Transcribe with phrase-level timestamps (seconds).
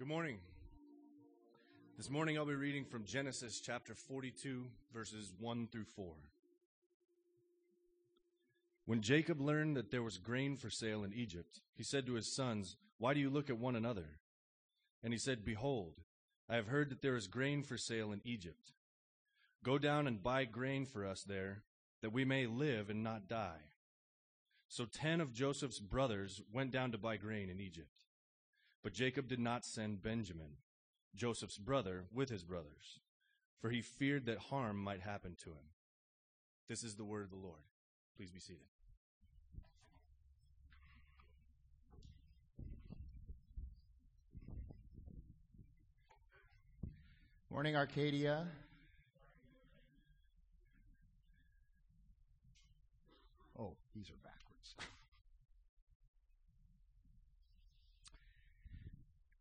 [0.00, 0.38] Good morning.
[1.98, 6.14] This morning I'll be reading from Genesis chapter 42, verses 1 through 4.
[8.86, 12.34] When Jacob learned that there was grain for sale in Egypt, he said to his
[12.34, 14.06] sons, Why do you look at one another?
[15.04, 15.96] And he said, Behold,
[16.48, 18.72] I have heard that there is grain for sale in Egypt.
[19.62, 21.62] Go down and buy grain for us there,
[22.00, 23.68] that we may live and not die.
[24.66, 28.00] So ten of Joseph's brothers went down to buy grain in Egypt.
[28.82, 30.56] But Jacob did not send Benjamin,
[31.14, 33.00] Joseph's brother, with his brothers,
[33.60, 35.68] for he feared that harm might happen to him.
[36.68, 37.62] This is the word of the Lord.
[38.16, 38.62] Please be seated.
[47.50, 48.46] Morning, Arcadia.
[53.58, 54.29] Oh, these are backwards.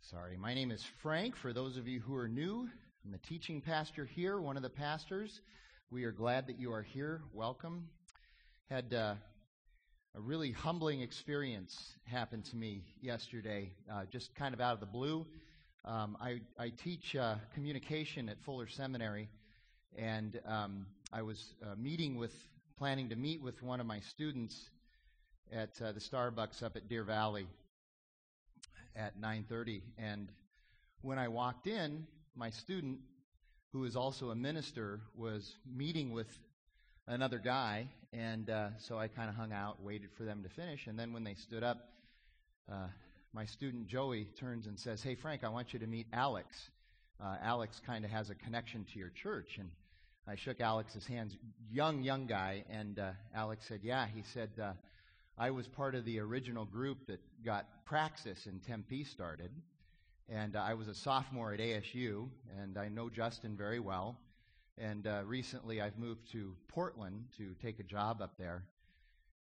[0.10, 1.36] Sorry, my name is Frank.
[1.36, 2.68] For those of you who are new,
[3.06, 5.40] I'm the teaching pastor here, one of the pastors.
[5.92, 7.22] We are glad that you are here.
[7.32, 7.88] Welcome.
[8.72, 9.14] Had uh,
[10.16, 14.88] a really humbling experience happen to me yesterday, uh, just kind of out of the
[14.88, 15.28] blue.
[15.86, 19.30] Um, I, I, teach uh, communication at Fuller Seminary,
[19.96, 22.34] and um, I was uh, meeting with,
[22.80, 24.60] planning to meet with one of my students
[25.54, 27.46] at uh, the Starbucks up at Deer Valley
[29.00, 29.82] at 9:30.
[29.98, 30.30] And
[31.02, 32.06] when I walked in,
[32.36, 33.00] my student,
[33.72, 36.28] who is also a minister, was meeting with
[37.08, 40.88] another guy, and uh, so I kind of hung out, waited for them to finish,
[40.88, 41.78] and then when they stood up.
[42.72, 42.88] Uh,
[43.34, 46.48] my student Joey turns and says, Hey, Frank, I want you to meet Alex.
[47.24, 49.58] Uh, Alex kind of has a connection to your church.
[49.60, 49.70] And
[50.28, 51.38] I shook Alex's hands,
[51.72, 52.64] young, young guy.
[52.70, 54.08] And uh, Alex said, Yeah.
[54.08, 54.74] He said, uh,
[55.40, 59.52] I was part of the original group that got Praxis in Tempe started.
[60.28, 62.28] And uh, I was a sophomore at ASU,
[62.62, 64.18] and I know Justin very well.
[64.78, 68.64] And uh, recently I've moved to Portland to take a job up there.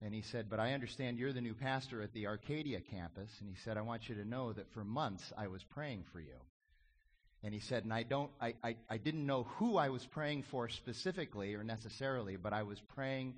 [0.02, 3.30] And he said, But I understand you're the new pastor at the Arcadia campus.
[3.40, 6.20] And he said, I want you to know that for months I was praying for
[6.20, 6.36] you.
[7.42, 10.42] And he said, and I don't, I, I, I didn't know who I was praying
[10.42, 13.34] for specifically or necessarily, but I was praying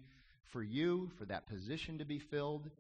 [0.50, 2.70] for you, for that position to be filled.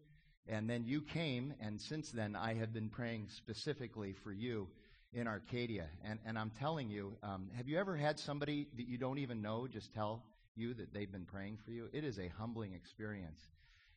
[0.46, 4.68] And then you came, and since then I have been praying specifically for you
[5.12, 5.86] in Arcadia.
[6.04, 9.42] And, and I'm telling you, um, have you ever had somebody that you don't even
[9.42, 10.22] know just tell
[10.56, 11.88] you that they've been praying for you?
[11.92, 13.40] It is a humbling experience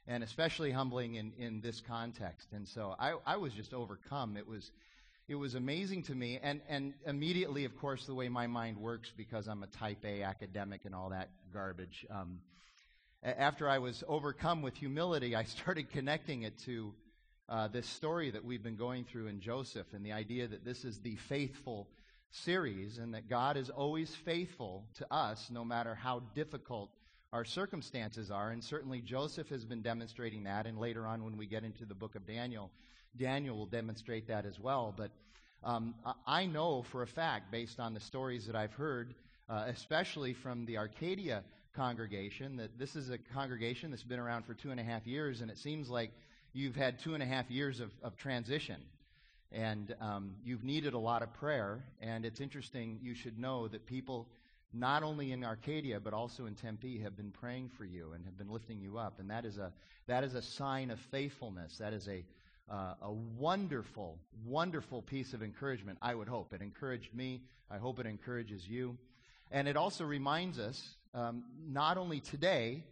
[0.07, 2.47] and especially humbling in, in this context.
[2.51, 4.35] And so I, I was just overcome.
[4.35, 4.71] It was,
[5.27, 6.39] it was amazing to me.
[6.41, 10.23] And, and immediately, of course, the way my mind works, because I'm a type A
[10.23, 12.39] academic and all that garbage, um,
[13.23, 16.93] after I was overcome with humility, I started connecting it to
[17.49, 20.85] uh, this story that we've been going through in Joseph and the idea that this
[20.85, 21.87] is the faithful
[22.31, 26.89] series and that God is always faithful to us no matter how difficult
[27.33, 28.51] our circumstances are.
[28.51, 30.65] And certainly Joseph has been demonstrating that.
[30.65, 32.71] And later on, when we get into the book of Daniel,
[33.17, 34.93] Daniel will demonstrate that as well.
[34.95, 35.11] But
[35.63, 35.93] um,
[36.25, 39.13] I know for a fact, based on the stories that I've heard,
[39.49, 41.43] uh, especially from the Arcadia
[41.75, 45.41] congregation, that this is a congregation that's been around for two and a half years,
[45.41, 46.11] and it seems like
[46.53, 48.77] you've had two and a half years of, of transition.
[49.51, 51.83] And um, you've needed a lot of prayer.
[52.01, 54.27] And it's interesting, you should know that people
[54.73, 58.37] not only in Arcadia but also in Tempe have been praying for you and have
[58.37, 59.73] been lifting you up, and that is a
[60.07, 61.77] that is a sign of faithfulness.
[61.77, 62.23] That is a
[62.71, 65.97] uh, a wonderful, wonderful piece of encouragement.
[66.01, 67.41] I would hope it encouraged me.
[67.69, 68.97] I hope it encourages you,
[69.51, 70.81] and it also reminds us
[71.13, 72.83] um, not only today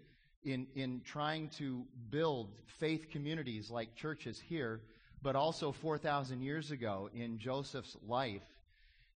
[0.44, 2.50] in in trying to build
[2.80, 4.81] faith communities like churches here,
[5.22, 8.44] but also four thousand years ago in Joseph's life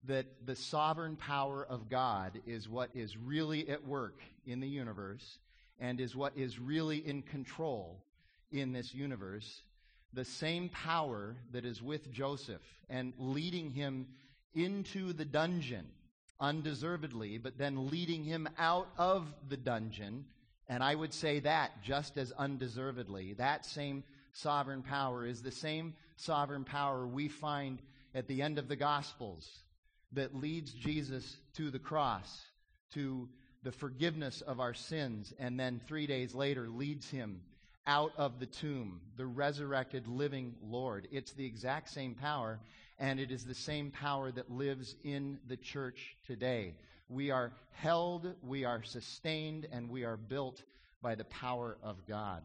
[0.04, 5.38] that the sovereign power of God is what is really at work in the universe
[5.78, 8.02] and is what is really in control
[8.50, 9.62] in this universe.
[10.12, 14.08] The same power that is with Joseph and leading him
[14.54, 15.86] into the dungeon
[16.42, 20.26] undeservedly, but then leading him out of the dungeon.
[20.68, 23.34] And I would say that just as undeservedly.
[23.34, 27.80] That same sovereign power is the same sovereign power we find
[28.14, 29.48] at the end of the Gospels
[30.12, 32.42] that leads Jesus to the cross,
[32.94, 33.28] to
[33.62, 37.40] the forgiveness of our sins, and then three days later leads him
[37.86, 41.08] out of the tomb, the resurrected living Lord.
[41.10, 42.60] It's the exact same power,
[43.02, 46.76] and it is the same power that lives in the church today.
[47.08, 50.62] We are held, we are sustained, and we are built
[51.02, 52.44] by the power of God.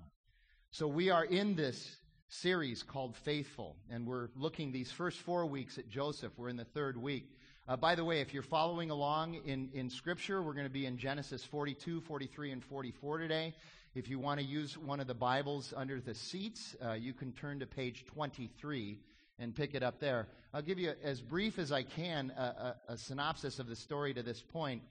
[0.71, 1.95] So we are in this
[2.29, 6.33] series called Faithful, and we're looking these first four weeks at Joseph.
[6.37, 7.37] We're in the third week.
[7.67, 10.87] Uh, by the way, if you're following along in, in Scripture, we're going to be
[10.87, 13.53] in Genesis 42, 43, and 44 today.
[13.93, 17.31] If you want to use one of the Bibles under the seats, uh, you can
[17.33, 18.97] turn to page 23
[19.39, 20.27] and pick it up there.
[20.53, 24.13] I'll give you, as brief as I can, a, a, a synopsis of the story
[24.13, 24.81] to this point.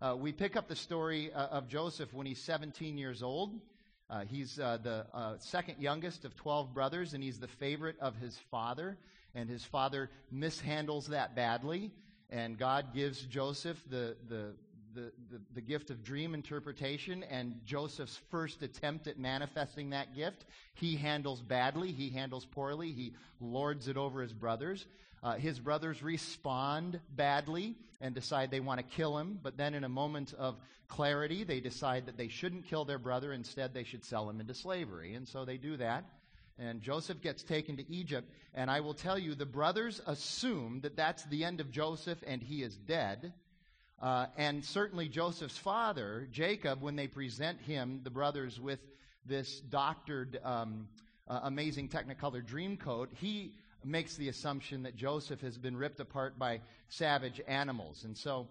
[0.00, 3.60] Uh, we pick up the story uh, of Joseph when he's 17 years old.
[4.08, 8.16] Uh, he's uh, the uh, second youngest of 12 brothers, and he's the favorite of
[8.16, 8.96] his father.
[9.34, 11.92] And his father mishandles that badly.
[12.30, 14.54] And God gives Joseph the, the,
[14.94, 17.22] the, the, the, gift of dream interpretation.
[17.24, 20.44] And Joseph's first attempt at manifesting that gift,
[20.74, 21.92] he handles badly.
[21.92, 22.92] He handles poorly.
[22.92, 24.86] He lords it over his brothers.
[25.22, 29.84] Uh, his brothers respond badly and decide they want to kill him, but then in
[29.84, 30.56] a moment of
[30.88, 33.32] clarity, they decide that they shouldn't kill their brother.
[33.32, 35.14] Instead, they should sell him into slavery.
[35.14, 36.04] And so they do that.
[36.58, 38.30] And Joseph gets taken to Egypt.
[38.54, 42.42] And I will tell you, the brothers assume that that's the end of Joseph and
[42.42, 43.32] he is dead.
[44.00, 48.80] Uh, and certainly Joseph's father, Jacob, when they present him, the brothers, with
[49.26, 50.88] this doctored, um,
[51.28, 53.52] uh, amazing Technicolor dream coat, he
[53.84, 58.04] makes the assumption that Joseph has been ripped apart by savage animals.
[58.04, 58.48] And so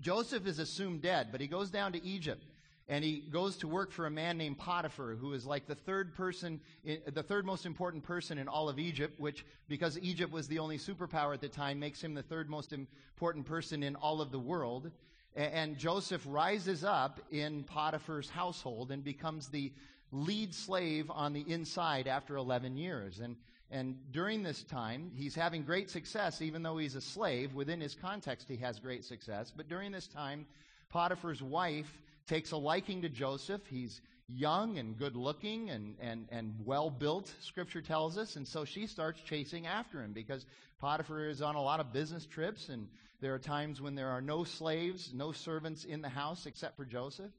[0.00, 2.44] Joseph is assumed dead, but he goes down to Egypt
[2.88, 6.14] and he goes to work for a man named Potiphar, who is like the third
[6.14, 10.58] person, the third most important person in all of Egypt, which, because Egypt was the
[10.58, 14.32] only superpower at the time, makes him the third most important person in all of
[14.32, 14.90] the world.
[15.36, 19.70] And Joseph rises up in Potiphar's household and becomes the
[20.10, 23.20] lead slave on the inside after 11 years.
[23.20, 23.36] And
[23.70, 27.54] and during this time, he's having great success, even though he's a slave.
[27.54, 29.52] Within his context, he has great success.
[29.54, 30.46] But during this time,
[30.88, 33.62] Potiphar's wife takes a liking to Joseph.
[33.68, 38.36] He's young and good looking and, and, and well built, scripture tells us.
[38.36, 40.44] And so she starts chasing after him because
[40.78, 42.68] Potiphar is on a lot of business trips.
[42.68, 42.88] And
[43.20, 46.84] there are times when there are no slaves, no servants in the house except for
[46.84, 47.32] Joseph.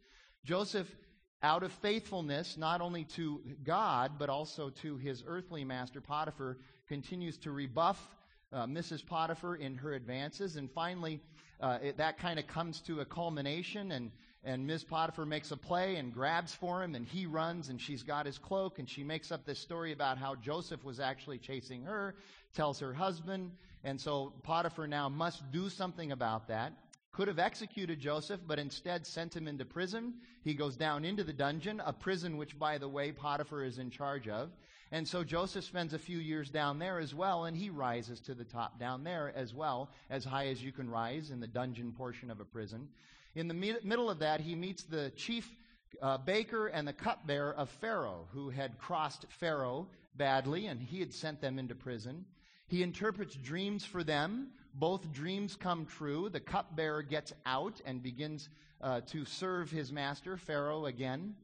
[0.44, 0.90] Joseph
[1.42, 6.58] out of faithfulness, not only to God, but also to his earthly master, Potiphar,
[6.88, 7.98] continues to rebuff
[8.52, 9.06] uh, Mrs.
[9.06, 10.58] Potiphar in her advances.
[10.58, 11.22] And finally,
[11.62, 14.12] uh, it, that kind of comes to a culmination, and,
[14.44, 14.84] and Ms.
[14.84, 18.38] Potiphar makes a play and grabs for him, and he runs, and she's got his
[18.38, 22.16] cloak, and she makes up this story about how Joseph was actually chasing her,
[22.54, 23.52] tells her husband,
[23.84, 26.74] and so Potiphar now must do something about that
[27.12, 30.14] could have executed Joseph, but instead sent him into prison.
[30.42, 33.90] He goes down into the dungeon, a prison which, by the way, Potiphar is in
[33.90, 34.52] charge of.
[34.92, 38.34] And so Joseph spends a few years down there as well, and he rises to
[38.34, 41.92] the top down there as well, as high as you can rise in the dungeon
[41.92, 42.88] portion of a prison.
[43.36, 45.50] In the middle of that, he meets the chief
[46.02, 51.14] uh, baker and the cupbearer of Pharaoh, who had crossed Pharaoh badly, and he had
[51.14, 52.26] sent them into prison.
[52.68, 56.30] He interprets dreams for them both dreams come true.
[56.30, 58.50] The cupbearer gets out and begins
[58.82, 61.36] uh, to serve his master, Pharaoh, again.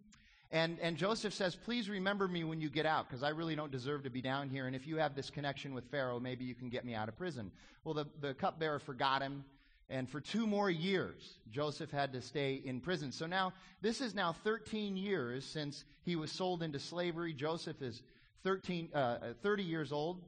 [0.51, 3.71] And, and Joseph says, Please remember me when you get out, because I really don't
[3.71, 4.67] deserve to be down here.
[4.67, 7.17] And if you have this connection with Pharaoh, maybe you can get me out of
[7.17, 7.51] prison.
[7.83, 9.43] Well, the, the cupbearer forgot him.
[9.89, 13.11] And for two more years, Joseph had to stay in prison.
[13.11, 17.33] So now, this is now 13 years since he was sold into slavery.
[17.33, 18.01] Joseph is
[18.43, 20.21] 13, uh, 30 years old.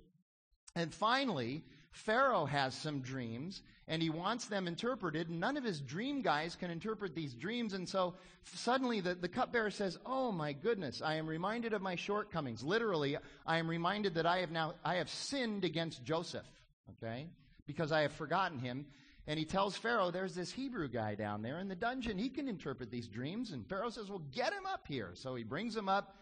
[0.76, 5.30] And finally, Pharaoh has some dreams and he wants them interpreted.
[5.30, 7.73] None of his dream guys can interpret these dreams.
[7.73, 8.14] And so
[8.54, 12.64] suddenly the, the cupbearer says, Oh my goodness, I am reminded of my shortcomings.
[12.64, 16.45] Literally, I am reminded that I have now, I have sinned against Joseph.
[16.92, 17.28] Okay?
[17.66, 18.85] Because I have forgotten him.
[19.28, 22.18] And he tells Pharaoh, There's this Hebrew guy down there in the dungeon.
[22.18, 23.52] He can interpret these dreams.
[23.52, 25.12] And Pharaoh says, Well, get him up here.
[25.14, 26.16] So he brings him up.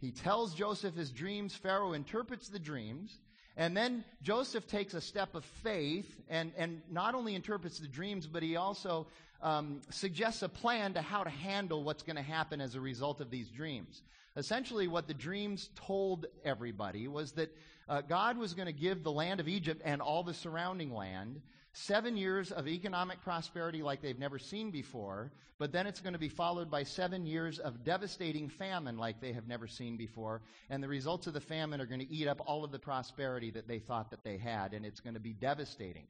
[0.00, 1.54] He tells Joseph his dreams.
[1.54, 3.16] Pharaoh interprets the dreams.
[3.56, 8.26] And then Joseph takes a step of faith and, and not only interprets the dreams,
[8.26, 9.08] but he also
[9.42, 13.20] um, suggests a plan to how to handle what's going to happen as a result
[13.20, 14.02] of these dreams.
[14.36, 17.56] Essentially, what the dreams told everybody was that
[17.88, 21.40] uh, God was going to give the land of Egypt and all the surrounding land
[21.72, 26.18] seven years of economic prosperity like they've never seen before, but then it's going to
[26.18, 30.40] be followed by seven years of devastating famine like they have never seen before.
[30.70, 33.50] And the results of the famine are going to eat up all of the prosperity
[33.52, 36.06] that they thought that they had, and it's going to be devastating.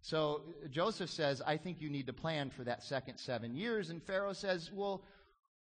[0.00, 3.90] So Joseph says, I think you need to plan for that second seven years.
[3.90, 5.02] And Pharaoh says, Well,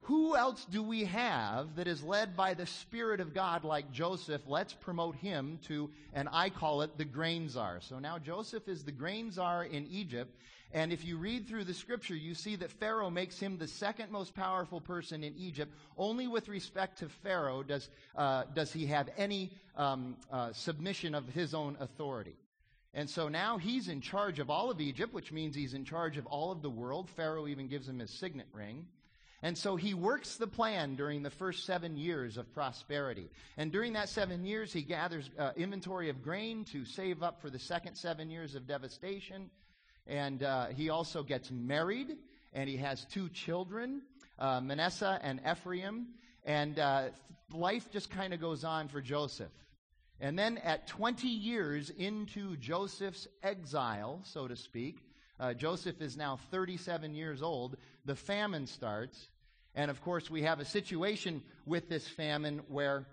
[0.05, 4.43] who else do we have that is led by the Spirit of God like Joseph?
[4.47, 7.81] Let's promote him to, and I call it the grain czar.
[7.81, 10.39] So now Joseph is the grain czar in Egypt.
[10.73, 14.11] And if you read through the scripture, you see that Pharaoh makes him the second
[14.11, 15.73] most powerful person in Egypt.
[15.97, 21.27] Only with respect to Pharaoh does, uh, does he have any um, uh, submission of
[21.29, 22.37] his own authority.
[22.93, 26.19] And so now he's in charge of all of Egypt, which means he's in charge
[26.19, 27.09] of all of the world.
[27.09, 28.85] Pharaoh even gives him his signet ring.
[29.45, 33.29] And so he works the plan during the first seven years of prosperity.
[33.59, 37.51] And during that seven years, he gathers uh, inventory of grain to save up for
[37.51, 39.51] the second seven years of devastation.
[40.07, 42.17] And uh, he also gets married,
[42.55, 44.01] and he has two children,
[44.39, 46.07] uh, Manasseh and Ephraim.
[46.47, 47.09] And uh,
[47.53, 49.53] life just kind of goes on for Joseph.
[50.23, 55.01] And then at 20 years into Joseph's exile, so to speak,
[55.39, 57.77] uh, Joseph is now 37 years old.
[58.07, 59.29] The famine starts.
[59.75, 63.07] And of course, we have a situation with this famine where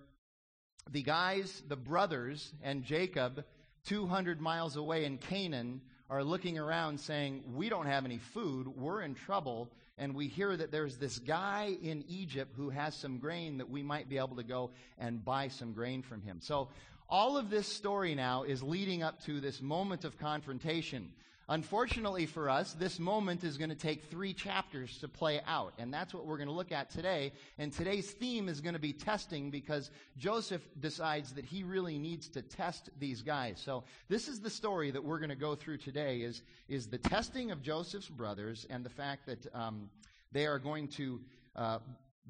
[0.92, 3.44] the guys, the brothers, and Jacob,
[3.86, 8.68] 200 miles away in Canaan, are looking around saying, We don't have any food.
[8.68, 9.72] We're in trouble.
[9.98, 13.84] And we hear that there's this guy in Egypt who has some grain that we
[13.84, 16.40] might be able to go and buy some grain from him.
[16.42, 16.70] So,
[17.08, 21.12] all of this story now is leading up to this moment of confrontation.
[21.52, 25.74] Unfortunately for us, this moment is going to take three chapters to play out.
[25.78, 27.34] And that's what we're going to look at today.
[27.58, 32.30] And today's theme is going to be testing because Joseph decides that he really needs
[32.30, 33.62] to test these guys.
[33.62, 36.98] So this is the story that we're going to go through today is, is the
[36.98, 39.90] testing of Joseph's brothers and the fact that um,
[40.32, 41.20] they are going to
[41.58, 41.80] uh,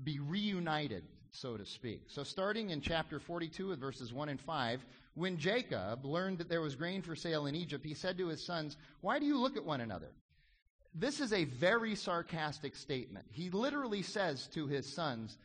[0.03, 2.03] be reunited so to speak.
[2.07, 4.85] So, starting in chapter 42 with verses 1 and 5,
[5.21, 8.43] when Jacob learned that there was grain for sale in Egypt, he said to his
[8.43, 10.09] sons, Why do you look at one another?
[10.95, 13.27] This is a very sarcastic statement.
[13.29, 15.37] He literally says to his sons,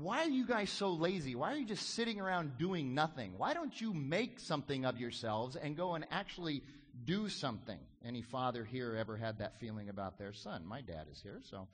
[0.00, 1.34] Why are you guys so lazy?
[1.34, 3.34] Why are you just sitting around doing nothing?
[3.36, 6.62] Why don't you make something of yourselves and go and actually
[7.04, 7.78] do something?
[8.02, 10.64] Any father here ever had that feeling about their son?
[10.64, 11.68] My dad is here, so.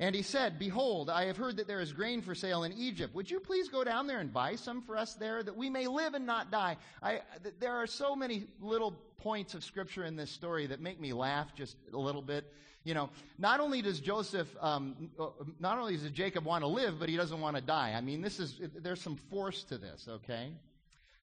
[0.00, 3.14] And he said, Behold, I have heard that there is grain for sale in Egypt.
[3.14, 5.86] Would you please go down there and buy some for us there, that we may
[5.86, 6.78] live and not die?
[7.02, 10.98] I, th- there are so many little points of scripture in this story that make
[10.98, 12.50] me laugh just a little bit.
[12.82, 15.26] You know, not only does Joseph, um, uh,
[15.58, 17.92] not only does Jacob want to live, but he doesn't want to die.
[17.94, 20.50] I mean, this is, there's some force to this, okay?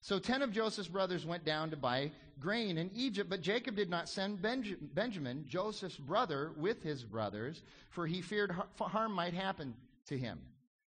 [0.00, 3.90] So ten of Joseph's brothers went down to buy grain in Egypt, but Jacob did
[3.90, 9.74] not send Benjamin, Joseph's brother, with his brothers, for he feared harm might happen
[10.06, 10.38] to him.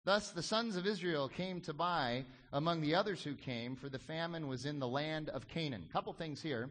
[0.06, 4.00] Thus the sons of Israel came to buy among the others who came, for the
[4.00, 5.88] famine was in the land of Canaan.
[5.94, 6.70] Couple things here.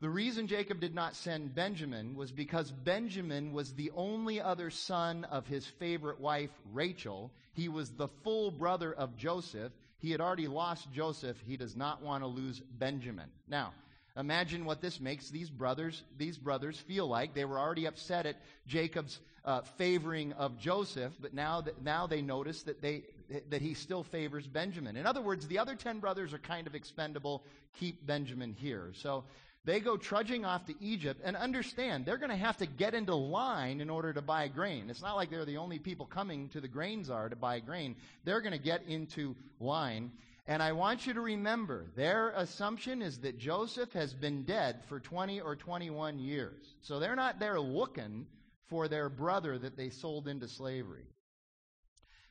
[0.00, 5.24] The reason Jacob did not send Benjamin was because Benjamin was the only other son
[5.24, 7.30] of his favorite wife, Rachel.
[7.52, 9.72] He was the full brother of Joseph.
[10.04, 11.38] He had already lost Joseph.
[11.46, 13.30] He does not want to lose Benjamin.
[13.48, 13.72] Now,
[14.18, 17.32] imagine what this makes these brothers, these brothers feel like.
[17.32, 22.20] They were already upset at Jacob's uh, favoring of Joseph, but now that, now they
[22.20, 23.04] notice that they,
[23.48, 24.96] that he still favors Benjamin.
[24.96, 27.42] In other words, the other 10 brothers are kind of expendable.
[27.80, 28.90] Keep Benjamin here.
[28.92, 29.24] So
[29.64, 33.14] they go trudging off to Egypt and understand they're going to have to get into
[33.14, 34.90] line in order to buy grain.
[34.90, 37.96] It's not like they're the only people coming to the grain czar to buy grain.
[38.24, 40.12] They're going to get into line.
[40.46, 45.00] And I want you to remember their assumption is that Joseph has been dead for
[45.00, 46.74] 20 or 21 years.
[46.82, 48.26] So they're not there looking
[48.68, 51.06] for their brother that they sold into slavery.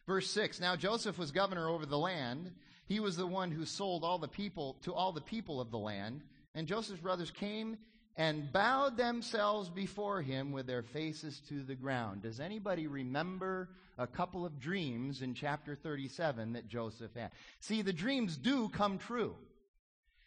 [0.06, 2.52] Verse 6 Now Joseph was governor over the land.
[2.86, 5.80] He was the one who sold all the people to all the people of the
[5.80, 6.22] land.
[6.56, 7.78] And Joseph's brothers came
[8.16, 12.22] and bowed themselves before him with their faces to the ground.
[12.22, 17.32] Does anybody remember a couple of dreams in chapter 37 that Joseph had?
[17.60, 19.36] See, the dreams do come true.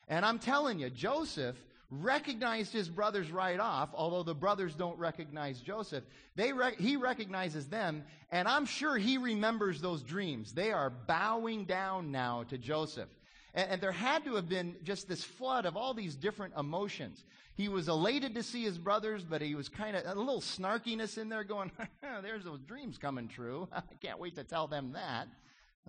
[0.09, 1.56] And I'm telling you, Joseph
[1.90, 6.04] recognized his brothers right off, although the brothers don't recognize Joseph.
[6.35, 10.52] They he recognizes them, and I'm sure he remembers those dreams.
[10.52, 13.09] They are bowing down now to Joseph.
[13.56, 17.25] And, and there had to have been just this flood of all these different emotions.
[17.56, 21.18] He was elated to see his brothers, but he was kind of a little snarkiness
[21.18, 21.72] in there going,
[22.22, 23.66] there's those dreams coming true.
[23.72, 25.26] I can't wait to tell them that.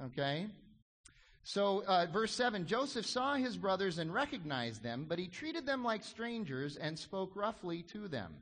[0.05, 0.47] Okay?
[1.43, 5.83] So, uh, verse 7 Joseph saw his brothers and recognized them, but he treated them
[5.83, 8.33] like strangers and spoke roughly to them.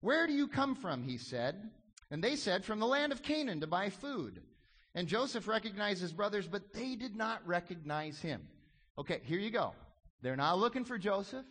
[0.00, 1.02] Where do you come from?
[1.02, 1.70] He said.
[2.10, 4.42] And they said, From the land of Canaan to buy food.
[4.94, 8.46] And Joseph recognized his brothers, but they did not recognize him.
[8.96, 9.72] Okay, here you go.
[10.22, 11.44] They're not looking for Joseph.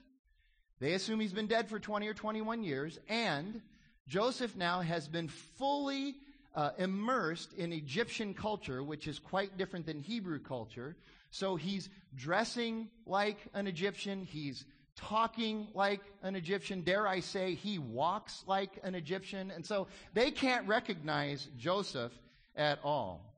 [0.80, 3.00] They assume he's been dead for 20 or 21 years.
[3.08, 3.62] And
[4.08, 6.16] Joseph now has been fully
[6.56, 10.96] uh, immersed in Egyptian culture, which is quite different than Hebrew culture.
[11.32, 14.24] So he's dressing like an Egyptian.
[14.24, 16.82] He's talking like an Egyptian.
[16.82, 19.52] Dare I say, he walks like an Egyptian.
[19.52, 22.12] And so they can't recognize Joseph
[22.56, 23.33] at all.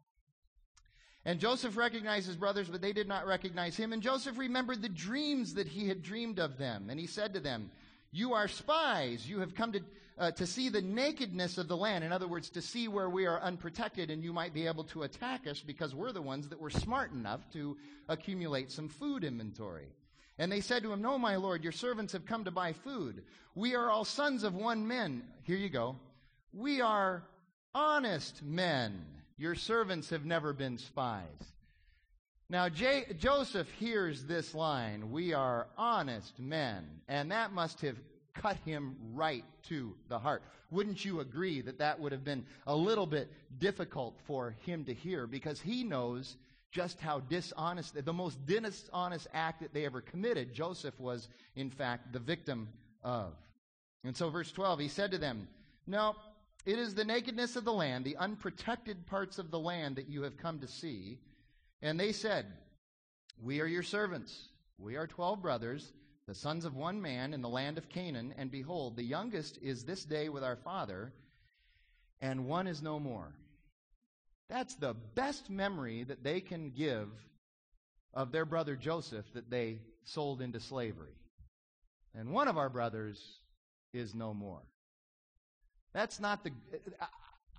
[1.26, 3.94] And Joseph recognized his brothers, but they did not recognize him.
[3.94, 6.90] And Joseph remembered the dreams that he had dreamed of them.
[6.90, 7.72] And he said to them,
[8.12, 9.28] You are spies.
[9.28, 9.82] You have come to,
[10.20, 12.04] uh, to see the nakedness of the land.
[12.04, 15.02] In other words, to see where we are unprotected and you might be able to
[15.02, 17.76] attack us because we're the ones that were smart enough to
[18.08, 19.88] accumulate some food inventory.
[20.38, 23.24] And they said to him, No, my lord, your servants have come to buy food.
[23.56, 25.24] We are all sons of one man.
[25.42, 25.96] Here you go.
[26.54, 27.24] We are
[27.74, 29.06] honest men.
[29.38, 31.26] Your servants have never been spies.
[32.50, 36.86] Now, J- Joseph hears this line, We are honest men.
[37.08, 37.98] And that must have
[38.34, 40.44] cut him right to the heart.
[40.70, 44.94] Wouldn't you agree that that would have been a little bit difficult for him to
[44.94, 46.38] hear because he knows
[46.72, 52.12] just how dishonest, the most dishonest act that they ever committed, Joseph was, in fact,
[52.12, 52.68] the victim
[53.04, 53.34] of.
[54.04, 55.48] And so, verse 12, he said to them,
[55.88, 56.16] No,
[56.66, 60.24] it is the nakedness of the land, the unprotected parts of the land that you
[60.24, 61.20] have come to see.
[61.82, 62.48] And they said,
[63.42, 64.50] We are your servants.
[64.78, 65.94] We are twelve brothers,
[66.28, 68.34] the sons of one man in the land of Canaan.
[68.38, 71.14] And behold, the youngest is this day with our father,
[72.20, 73.32] and one is no more.
[74.50, 77.10] That's the best memory that they can give
[78.14, 81.16] of their brother Joseph that they sold into slavery.
[82.16, 83.22] And one of our brothers
[83.94, 84.62] is no more.
[85.96, 86.52] That's not the.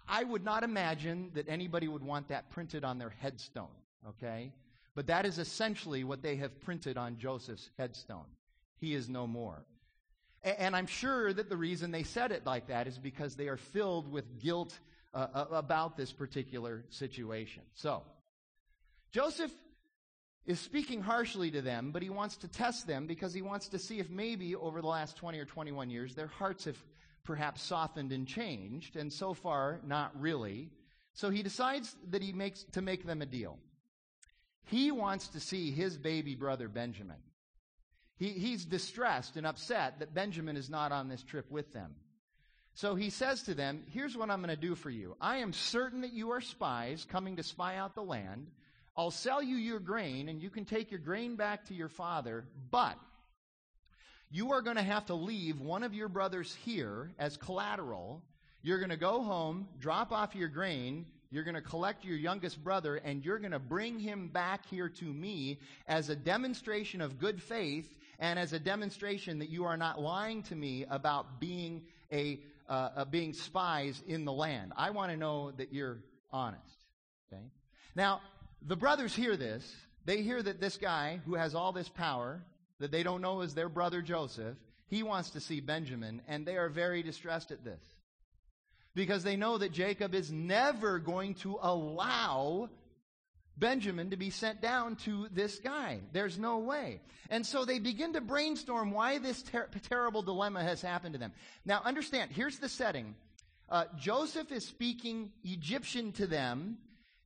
[0.07, 3.75] I would not imagine that anybody would want that printed on their headstone,
[4.07, 4.53] okay?
[4.95, 8.27] But that is essentially what they have printed on Joseph's headstone.
[8.77, 9.65] He is no more.
[10.45, 13.57] And I'm sure that the reason they said it like that is because they are
[13.57, 14.79] filled with guilt
[15.15, 17.63] uh, uh, about this particular situation.
[17.73, 18.03] So,
[19.13, 19.51] Joseph
[20.45, 23.79] is speaking harshly to them, but he wants to test them because he wants to
[23.79, 26.77] see if maybe over the last 20 or 21 years their hearts have
[27.27, 30.71] perhaps softened and changed, and so far, not really.
[31.13, 33.59] So he decides that he makes to make them a deal.
[34.65, 37.17] He wants to see his baby brother Benjamin.
[38.17, 41.95] He, he's distressed and upset that Benjamin is not on this trip with them.
[42.75, 45.17] So he says to them, Here's what I'm going to do for you.
[45.21, 48.49] I am certain that you are spies coming to spy out the land.
[48.97, 52.45] I'll sell you your grain, and you can take your grain back to your father,
[52.71, 52.99] but
[54.31, 58.23] you are going to have to leave one of your brothers here as collateral.
[58.63, 62.63] You're going to go home, drop off your grain, you're going to collect your youngest
[62.63, 67.19] brother, and you're going to bring him back here to me as a demonstration of
[67.19, 71.83] good faith and as a demonstration that you are not lying to me about being
[72.13, 74.73] a uh, uh, being spies in the land.
[74.77, 75.99] I want to know that you're
[76.33, 76.85] honest.
[77.33, 77.43] Okay.
[77.95, 78.21] Now
[78.63, 79.73] the brothers hear this.
[80.05, 82.43] They hear that this guy who has all this power
[82.79, 84.57] that they don't know is their brother Joseph,
[84.89, 87.83] he wants to see Benjamin, and they are very distressed at this.
[88.95, 92.71] Because they know that Jacob is never going to allow
[93.59, 96.01] Benjamin to be sent down to this guy.
[96.13, 97.01] There's no way.
[97.31, 101.33] And so they begin to brainstorm why this ter- terrible dilemma has happened to them.
[101.65, 103.15] Now, understand, here's the setting.
[103.69, 106.79] Uh, Joseph is speaking Egyptian to them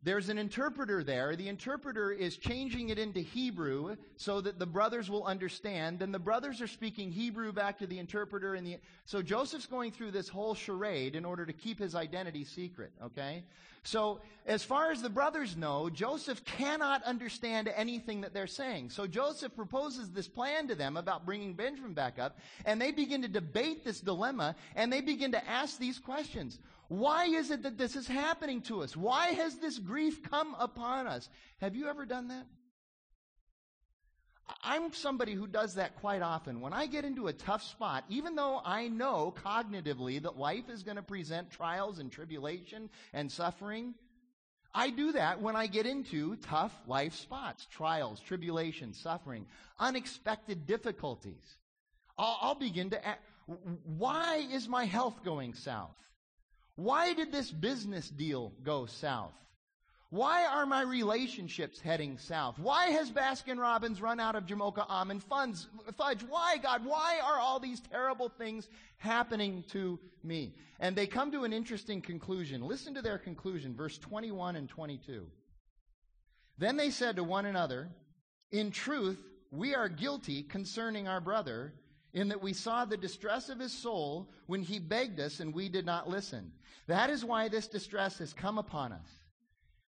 [0.02, 1.36] there's an interpreter there.
[1.36, 6.00] The interpreter is changing it into Hebrew so that the brothers will understand.
[6.00, 8.54] And the brothers are speaking Hebrew back to the interpreter.
[8.54, 12.44] And the, so Joseph's going through this whole charade in order to keep his identity
[12.44, 13.44] secret, okay?
[13.82, 18.90] So as far as the brothers know, Joseph cannot understand anything that they're saying.
[18.90, 22.38] So Joseph proposes this plan to them about bringing Benjamin back up.
[22.64, 26.58] And they begin to debate this dilemma and they begin to ask these questions.
[26.90, 28.96] Why is it that this is happening to us?
[28.96, 31.28] Why has this grief come upon us?
[31.60, 32.44] Have you ever done that?
[34.64, 36.60] I'm somebody who does that quite often.
[36.60, 40.82] When I get into a tough spot, even though I know cognitively that life is
[40.82, 43.94] going to present trials and tribulation and suffering,
[44.74, 49.46] I do that when I get into tough life spots, trials, tribulation, suffering,
[49.78, 51.56] unexpected difficulties.
[52.18, 53.20] I'll, I'll begin to ask,
[53.84, 55.94] why is my health going south?
[56.76, 59.34] Why did this business deal go south?
[60.10, 62.58] Why are my relationships heading south?
[62.58, 66.22] Why has Baskin Robbins run out of Jamoca almond funds, fudge?
[66.28, 66.84] Why, God?
[66.84, 70.56] Why are all these terrible things happening to me?
[70.80, 72.62] And they come to an interesting conclusion.
[72.62, 75.26] Listen to their conclusion, verse 21 and 22.
[76.58, 77.88] Then they said to one another,
[78.50, 79.20] In truth,
[79.52, 81.72] we are guilty concerning our brother.
[82.12, 85.68] In that we saw the distress of his soul when he begged us and we
[85.68, 86.52] did not listen.
[86.86, 89.08] That is why this distress has come upon us.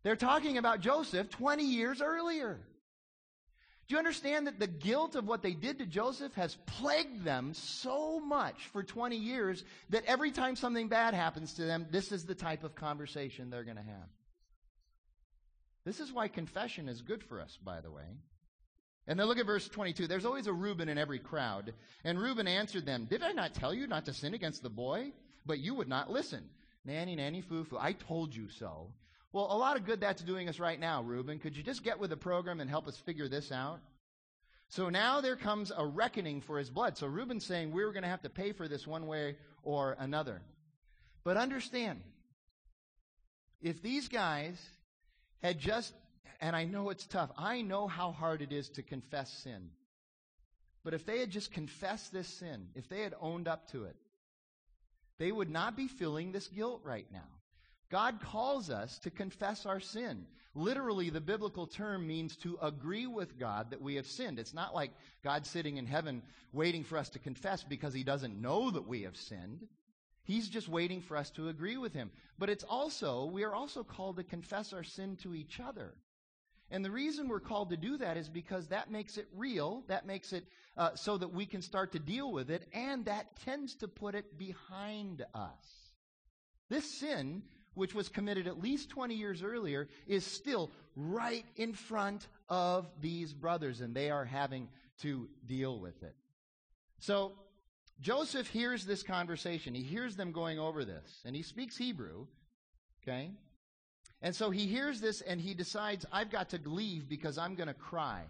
[0.03, 2.61] They're talking about Joseph 20 years earlier.
[3.89, 7.55] Do you understand that the guilt of what they did to Joseph has plagued them
[7.55, 12.25] so much for 20 years that every time something bad happens to them, this is
[12.25, 14.09] the type of conversation they're going to have?
[15.85, 18.05] This is why confession is good for us, by the way.
[19.07, 20.07] And then look at verse 22.
[20.07, 21.75] There's always a Reuben in every crowd.
[22.05, 25.13] And Reuben answered them, Did I not tell you not to sin against the boy?
[25.47, 26.49] But you would not listen.
[26.85, 27.79] Nanny, nanny, foo, foo.
[27.79, 28.93] I told you so.
[29.33, 31.39] Well, a lot of good that's doing us right now, Reuben.
[31.39, 33.81] Could you just get with the program and help us figure this out?
[34.71, 36.97] So now there comes a reckoning for his blood.
[36.97, 40.43] So Reuben's saying we're going to have to pay for this one way or another.
[41.25, 42.01] But understand,
[43.61, 44.61] if these guys
[45.43, 45.93] had just,
[46.41, 49.71] and I know it's tough, I know how hard it is to confess sin.
[50.83, 53.97] But if they had just confessed this sin, if they had owned up to it,
[55.19, 57.29] they would not be feeling this guilt right now.
[57.91, 60.27] God calls us to confess our sin.
[60.55, 64.39] Literally, the biblical term means to agree with God that we have sinned.
[64.39, 66.23] It's not like God sitting in heaven
[66.53, 69.67] waiting for us to confess because he doesn't know that we have sinned.
[70.25, 72.11] He's just waiting for us to agree with him.
[72.39, 75.95] But it's also, we are also called to confess our sin to each other.
[76.71, 79.83] And the reason we're called to do that is because that makes it real.
[79.89, 80.45] That makes it
[80.77, 82.69] uh, so that we can start to deal with it.
[82.73, 85.91] And that tends to put it behind us.
[86.69, 87.43] This sin
[87.75, 93.33] which was committed at least 20 years earlier, is still right in front of these
[93.33, 94.69] brothers, and they are having
[95.01, 96.15] to deal with it.
[96.99, 97.33] So,
[98.01, 99.75] Joseph hears this conversation.
[99.75, 102.27] He hears them going over this, and he speaks Hebrew,
[103.03, 103.31] okay?
[104.23, 107.69] And so he hears this and he decides, I've got to leave because I'm going
[107.69, 108.23] to cry.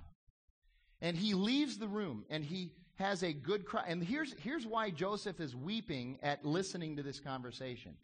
[1.00, 3.84] And he leaves the room and he has a good cry.
[3.88, 7.96] And here's, here's why Joseph is weeping at listening to this conversation.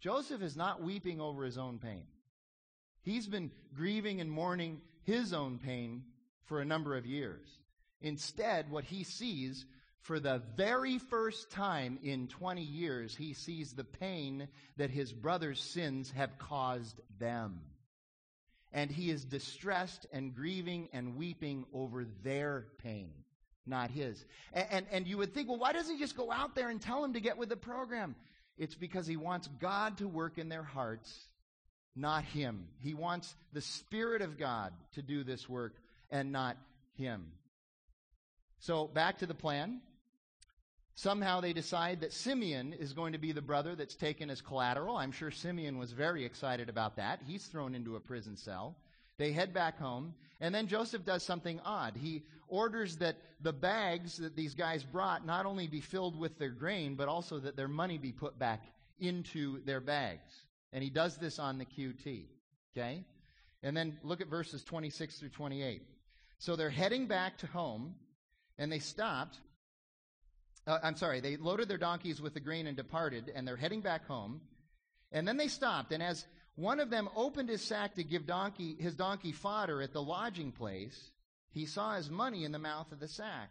[0.00, 2.04] Joseph is not weeping over his own pain.
[3.02, 6.04] He's been grieving and mourning his own pain
[6.44, 7.46] for a number of years.
[8.00, 9.66] Instead, what he sees
[10.04, 15.60] for the very first time in 20 years, he sees the pain that his brother's
[15.60, 17.62] sins have caused them.
[18.70, 23.12] And he is distressed and grieving and weeping over their pain,
[23.66, 24.22] not his.
[24.52, 26.82] And, and, and you would think, well, why doesn't he just go out there and
[26.82, 28.14] tell him to get with the program?
[28.58, 31.28] It's because he wants God to work in their hearts,
[31.96, 32.68] not him.
[32.80, 35.76] He wants the Spirit of God to do this work
[36.10, 36.58] and not
[36.98, 37.24] him.
[38.58, 39.80] So back to the plan.
[40.96, 44.96] Somehow they decide that Simeon is going to be the brother that's taken as collateral.
[44.96, 47.20] I'm sure Simeon was very excited about that.
[47.26, 48.76] He's thrown into a prison cell.
[49.18, 51.96] They head back home, and then Joseph does something odd.
[51.96, 56.50] He orders that the bags that these guys brought not only be filled with their
[56.50, 58.64] grain, but also that their money be put back
[58.98, 60.32] into their bags.
[60.72, 62.26] And he does this on the QT.
[62.76, 63.04] Okay?
[63.62, 65.82] And then look at verses 26 through 28.
[66.38, 67.94] So they're heading back to home,
[68.58, 69.38] and they stopped.
[70.66, 73.80] Uh, I'm sorry, they loaded their donkeys with the grain and departed, and they're heading
[73.80, 74.40] back home.
[75.12, 76.24] And then they stopped, and as
[76.56, 80.52] one of them opened his sack to give donkey, his donkey fodder at the lodging
[80.52, 81.10] place,
[81.50, 83.50] he saw his money in the mouth of the sack.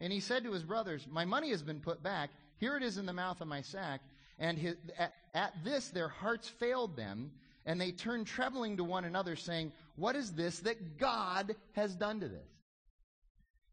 [0.00, 2.30] And he said to his brothers, My money has been put back.
[2.58, 4.00] Here it is in the mouth of my sack.
[4.38, 7.30] And his, at, at this, their hearts failed them,
[7.66, 12.20] and they turned trembling to one another, saying, What is this that God has done
[12.20, 12.59] to this?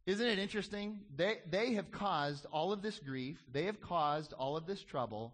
[0.08, 1.02] Isn't it interesting?
[1.18, 5.34] They, they have caused all of this grief, they have caused all of this trouble,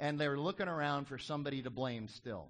[0.00, 2.48] and they're looking around for somebody to blame still.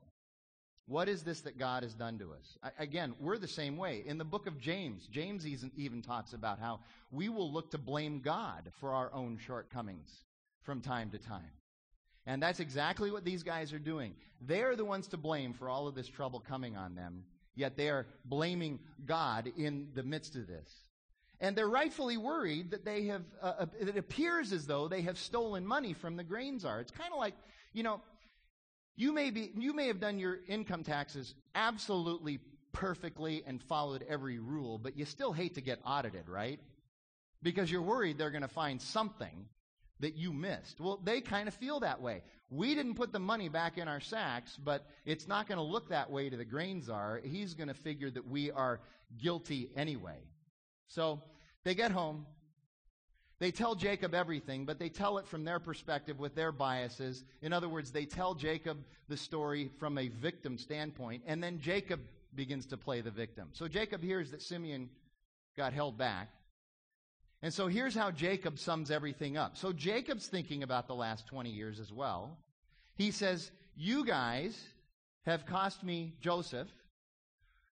[0.89, 2.57] What is this that God has done to us?
[2.63, 4.03] I, again, we're the same way.
[4.07, 5.45] In the book of James, James
[5.77, 10.11] even talks about how we will look to blame God for our own shortcomings
[10.63, 11.43] from time to time.
[12.25, 14.15] And that's exactly what these guys are doing.
[14.41, 17.77] They are the ones to blame for all of this trouble coming on them, yet
[17.77, 20.86] they are blaming God in the midst of this.
[21.41, 25.19] And they're rightfully worried that they have, uh, uh it appears as though they have
[25.19, 26.81] stolen money from the grain czar.
[26.81, 27.35] It's kind of like,
[27.73, 28.01] you know,
[28.97, 32.41] you may be, you may have done your income taxes absolutely
[32.73, 36.61] perfectly and followed every rule, but you still hate to get audited, right?
[37.43, 39.47] Because you're worried they're going to find something
[40.01, 40.81] that you missed.
[40.81, 42.23] Well, they kind of feel that way.
[42.51, 45.89] We didn't put the money back in our sacks, but it's not going to look
[45.89, 47.21] that way to the grain czar.
[47.25, 48.81] He's going to figure that we are
[49.19, 50.19] guilty anyway.
[50.89, 51.23] So
[51.65, 52.27] they get home.
[53.39, 57.23] They tell Jacob everything, but they tell it from their perspective with their biases.
[57.43, 62.01] In other words, they tell Jacob the story from a victim standpoint, and then Jacob
[62.35, 63.49] begins to play the victim.
[63.53, 64.89] So Jacob hears that Simeon
[65.57, 66.31] got held back.
[67.43, 69.57] And so here's how Jacob sums everything up.
[69.57, 72.39] So Jacob's thinking about the last 20 years as well.
[72.95, 74.59] He says, You guys
[75.27, 76.69] have cost me Joseph.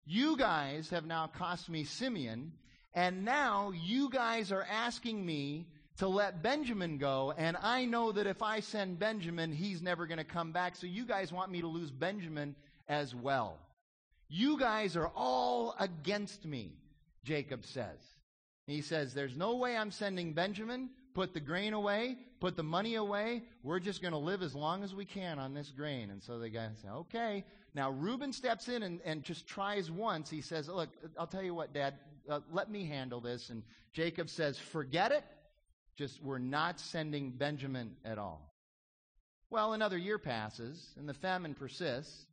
[0.05, 2.53] You guys have now cost me Simeon.
[2.95, 5.67] And now you guys are asking me
[5.99, 7.33] to let Benjamin go.
[7.37, 10.77] And I know that if I send Benjamin, he's never going to come back.
[10.77, 12.55] So you guys want me to lose Benjamin
[12.89, 13.59] as well.
[14.29, 16.73] You guys are all against me,
[17.25, 17.99] Jacob says.
[18.67, 20.91] He says, There's no way I'm sending Benjamin.
[21.15, 23.45] Put the grain away, put the money away.
[23.63, 26.11] We're just going to live as long as we can on this grain.
[26.11, 27.45] And so the guy says, Okay.
[27.75, 30.31] Now Reuben steps in and, and just tries once.
[30.31, 31.95] He says, Look, I'll tell you what, Dad,
[32.29, 33.51] uh, let me handle this.
[33.51, 35.25] And Jacob says, Forget it.
[35.97, 38.53] Just, we're not sending Benjamin at all.
[39.51, 42.27] Well, another year passes, and the famine persists.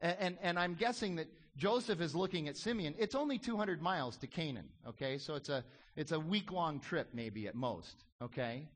[0.00, 2.94] And, and, and, I'm guessing that Joseph is looking at Simeon.
[2.98, 5.18] It's only 200 miles to Canaan, okay?
[5.18, 8.68] So it's a, it's a week long trip, maybe at most, okay?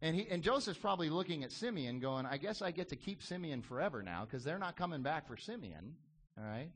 [0.00, 3.22] And, he, and Joseph's probably looking at Simeon going, I guess I get to keep
[3.22, 5.94] Simeon forever now because they're not coming back for Simeon,
[6.38, 6.70] all right?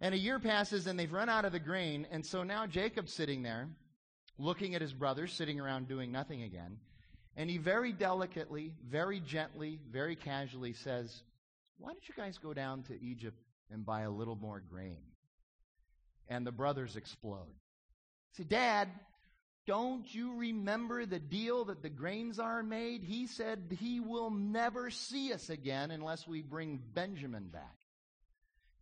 [0.00, 2.06] And a year passes and they've run out of the grain.
[2.10, 3.68] And so now Jacob's sitting there
[4.38, 6.78] looking at his brothers sitting around doing nothing again.
[7.36, 11.22] And he very delicately, very gently, very casually says,
[11.78, 13.38] Why don't you guys go down to Egypt
[13.70, 15.02] and buy a little more grain?
[16.28, 17.54] And the brothers explode.
[18.36, 18.88] Say, Dad,
[19.66, 23.02] don't you remember the deal that the grain czar made?
[23.02, 27.77] He said he will never see us again unless we bring Benjamin back.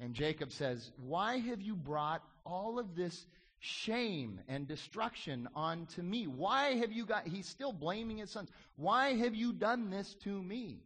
[0.01, 3.27] And Jacob says, Why have you brought all of this
[3.59, 6.27] shame and destruction onto me?
[6.27, 8.51] Why have you got, he's still blaming his sons.
[8.77, 10.81] Why have you done this to me?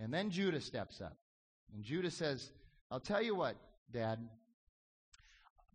[0.00, 1.16] And then Judah steps up.
[1.74, 2.50] And Judah says,
[2.90, 3.56] I'll tell you what,
[3.92, 4.18] Dad.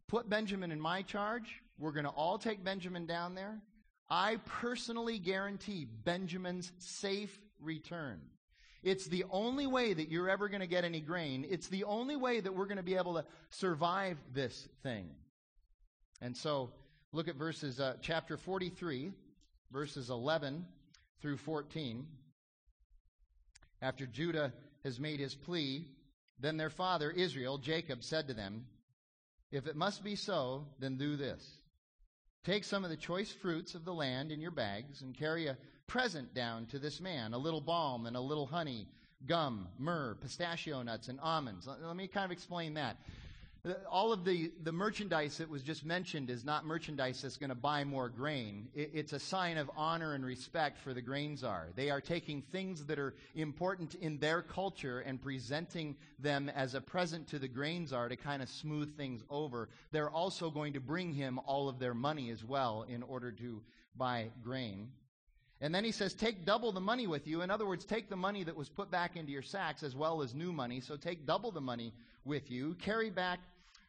[0.08, 1.62] Put Benjamin in my charge.
[1.78, 3.60] We're going to all take Benjamin down there.
[4.10, 8.22] I personally guarantee Benjamin's safe return.
[8.84, 11.46] It's the only way that you're ever going to get any grain.
[11.50, 15.10] It's the only way that we're going to be able to survive this thing.
[16.22, 16.72] And so,
[17.12, 19.12] look at verses, uh, chapter 43,
[19.72, 20.66] verses 11
[21.22, 22.06] through 14.
[23.82, 25.88] After Judah has made his plea,
[26.40, 28.66] then their father, Israel, Jacob, said to them,
[29.52, 31.44] If it must be so, then do this.
[32.44, 35.58] Take some of the choice fruits of the land in your bags and carry a
[35.88, 38.88] present down to this man a little balm and a little honey,
[39.26, 41.68] gum, myrrh, pistachio nuts, and almonds.
[41.68, 42.98] Let me kind of explain that.
[43.90, 47.56] All of the, the merchandise that was just mentioned is not merchandise that's going to
[47.56, 48.68] buy more grain.
[48.74, 51.70] It, it's a sign of honor and respect for the grain czar.
[51.76, 56.82] They are taking things that are important in their culture and presenting them as a
[56.82, 59.68] present to the grain czar to kind of smooth things over.
[59.92, 63.62] They're also going to bring him all of their money as well in order to
[63.98, 64.90] buy grain.
[65.60, 67.42] And then he says, take double the money with you.
[67.42, 70.22] In other words, take the money that was put back into your sacks as well
[70.22, 70.82] as new money.
[70.82, 71.94] So take double the money
[72.26, 72.76] with you.
[72.76, 73.40] Carry back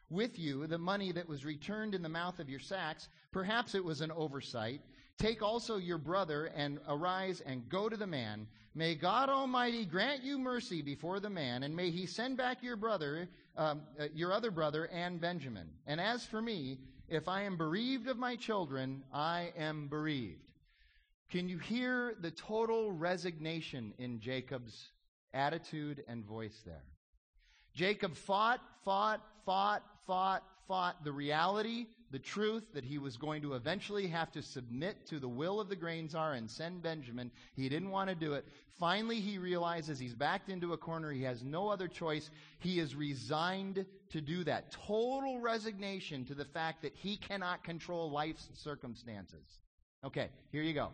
[0.09, 3.07] with you the money that was returned in the mouth of your sacks.
[3.31, 4.81] Perhaps it was an oversight.
[5.19, 8.47] Take also your brother and arise and go to the man.
[8.73, 12.77] May God Almighty grant you mercy before the man, and may he send back your
[12.77, 13.27] brother,
[13.57, 15.67] um, uh, your other brother, and Benjamin.
[15.85, 16.79] And as for me,
[17.09, 20.48] if I am bereaved of my children, I am bereaved.
[21.29, 24.89] Can you hear the total resignation in Jacob's
[25.31, 26.83] attitude and voice there?
[27.75, 33.53] Jacob fought, fought, fought, fought, fought the reality, the truth that he was going to
[33.53, 37.29] eventually have to submit to the will of the grain czar and send Benjamin.
[37.55, 38.45] He didn't want to do it.
[38.79, 41.11] Finally, he realizes he's backed into a corner.
[41.11, 42.31] He has no other choice.
[42.57, 44.71] He is resigned to do that.
[44.71, 49.59] Total resignation to the fact that he cannot control life's circumstances.
[50.03, 50.89] Okay, here you go.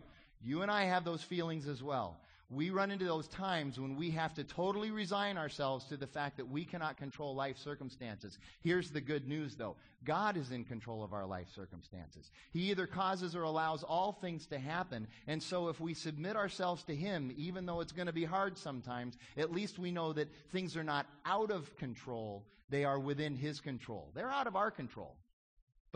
[0.46, 2.20] You and I have those feelings as well.
[2.48, 6.36] We run into those times when we have to totally resign ourselves to the fact
[6.36, 8.38] that we cannot control life circumstances.
[8.60, 9.74] Here's the good news though.
[10.04, 12.30] God is in control of our life circumstances.
[12.52, 15.08] He either causes or allows all things to happen.
[15.26, 18.56] And so if we submit ourselves to Him, even though it's going to be hard
[18.56, 22.44] sometimes, at least we know that things are not out of control.
[22.70, 24.12] They are within His control.
[24.14, 25.16] They're out of our control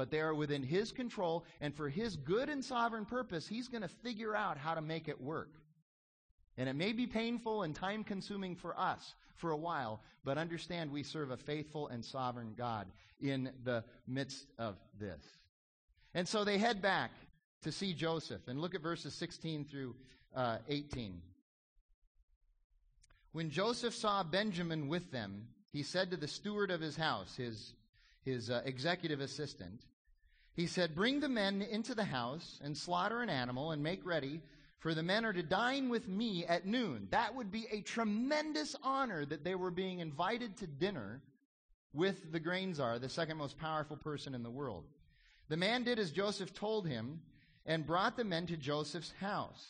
[0.01, 3.83] but they are within His control, and for His good and sovereign purpose, He's going
[3.83, 5.51] to figure out how to make it work.
[6.57, 10.91] And it may be painful and time consuming for us for a while, but understand
[10.91, 12.87] we serve a faithful and sovereign God
[13.21, 15.23] in the midst of this.
[16.15, 17.11] And so they head back
[17.65, 19.95] to see Joseph, and look at verses 16 through
[20.35, 21.21] uh, 18.
[23.33, 27.75] When Joseph saw Benjamin with them, he said to the steward of his house, his,
[28.25, 29.83] his uh, executive assistant,
[30.61, 34.43] He said, Bring the men into the house and slaughter an animal and make ready,
[34.79, 37.09] for the men are to dine with me at noon.
[37.13, 41.23] That would be a tremendous honor that they were being invited to dinner
[41.95, 44.85] with the grain czar, the second most powerful person in the world.
[45.49, 47.23] The man did as Joseph told him
[47.65, 49.67] and brought the men to Joseph's house.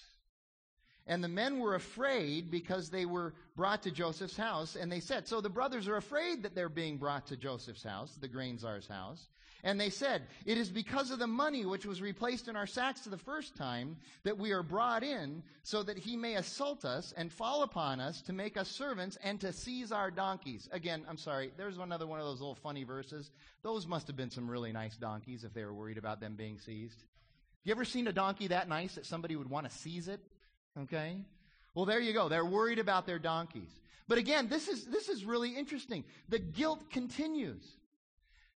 [1.06, 4.76] And the men were afraid because they were brought to Joseph's house.
[4.76, 8.16] And they said, So the brothers are afraid that they're being brought to Joseph's house,
[8.20, 9.28] the grain czar's house.
[9.62, 13.02] And they said, It is because of the money which was replaced in our sacks
[13.02, 17.32] the first time that we are brought in, so that he may assault us and
[17.32, 20.68] fall upon us to make us servants and to seize our donkeys.
[20.72, 23.30] Again, I'm sorry, there's another one of those little funny verses.
[23.62, 26.58] Those must have been some really nice donkeys if they were worried about them being
[26.58, 27.02] seized.
[27.64, 30.20] You ever seen a donkey that nice that somebody would want to seize it?
[30.78, 31.16] Okay?
[31.74, 32.28] Well, there you go.
[32.28, 33.70] They're worried about their donkeys.
[34.08, 36.04] But again, this is, this is really interesting.
[36.28, 37.62] The guilt continues.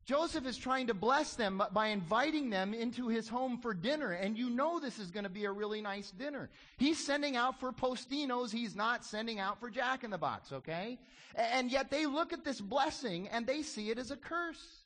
[0.05, 4.37] Joseph is trying to bless them by inviting them into his home for dinner, and
[4.37, 6.49] you know this is going to be a really nice dinner.
[6.77, 10.99] He's sending out for postinos, he's not sending out for Jack in the Box, okay?
[11.35, 14.82] And yet they look at this blessing and they see it as a curse.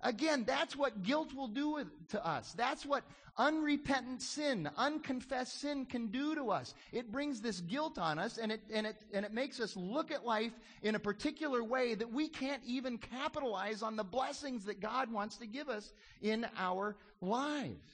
[0.00, 2.52] Again, that's what guilt will do to us.
[2.56, 3.04] That's what
[3.36, 6.74] unrepentant sin, unconfessed sin can do to us.
[6.92, 10.10] It brings this guilt on us and it, and it, and it makes us look
[10.10, 14.80] at life in a particular way that we can't even capitalize on the blessings that
[14.80, 17.92] God wants to give us in our lives.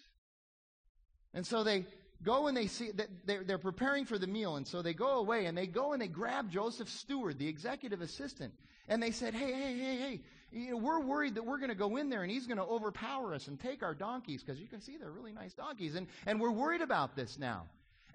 [1.34, 1.84] And so they
[2.22, 4.56] go and they see that they're, they're preparing for the meal.
[4.56, 8.00] And so they go away and they go and they grab Joseph steward, the executive
[8.00, 8.54] assistant.
[8.88, 10.20] And they said, Hey, hey, hey, hey,
[10.54, 12.64] you know, we're worried that we're going to go in there and he's going to
[12.64, 15.96] overpower us and take our donkeys because you can see they're really nice donkeys.
[15.96, 17.64] And, and we're worried about this now.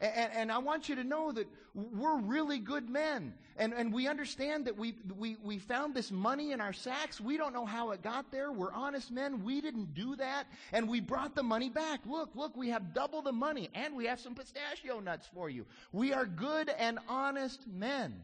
[0.01, 3.33] And, and, I want you to know that we're really good men.
[3.57, 7.19] And, and we understand that we, we, we found this money in our sacks.
[7.19, 8.53] We don't know how it got there.
[8.53, 9.43] We're honest men.
[9.43, 10.47] We didn't do that.
[10.71, 11.99] And we brought the money back.
[12.05, 15.65] Look, look, we have double the money and we have some pistachio nuts for you.
[15.91, 18.21] We are good and honest men.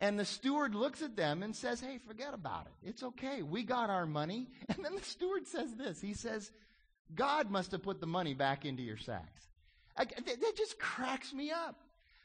[0.00, 2.88] And the steward looks at them and says, Hey, forget about it.
[2.88, 3.42] It's okay.
[3.42, 4.48] We got our money.
[4.68, 6.50] And then the steward says this He says,
[7.14, 9.48] God must have put the money back into your sacks.
[9.96, 11.80] I, that just cracks me up.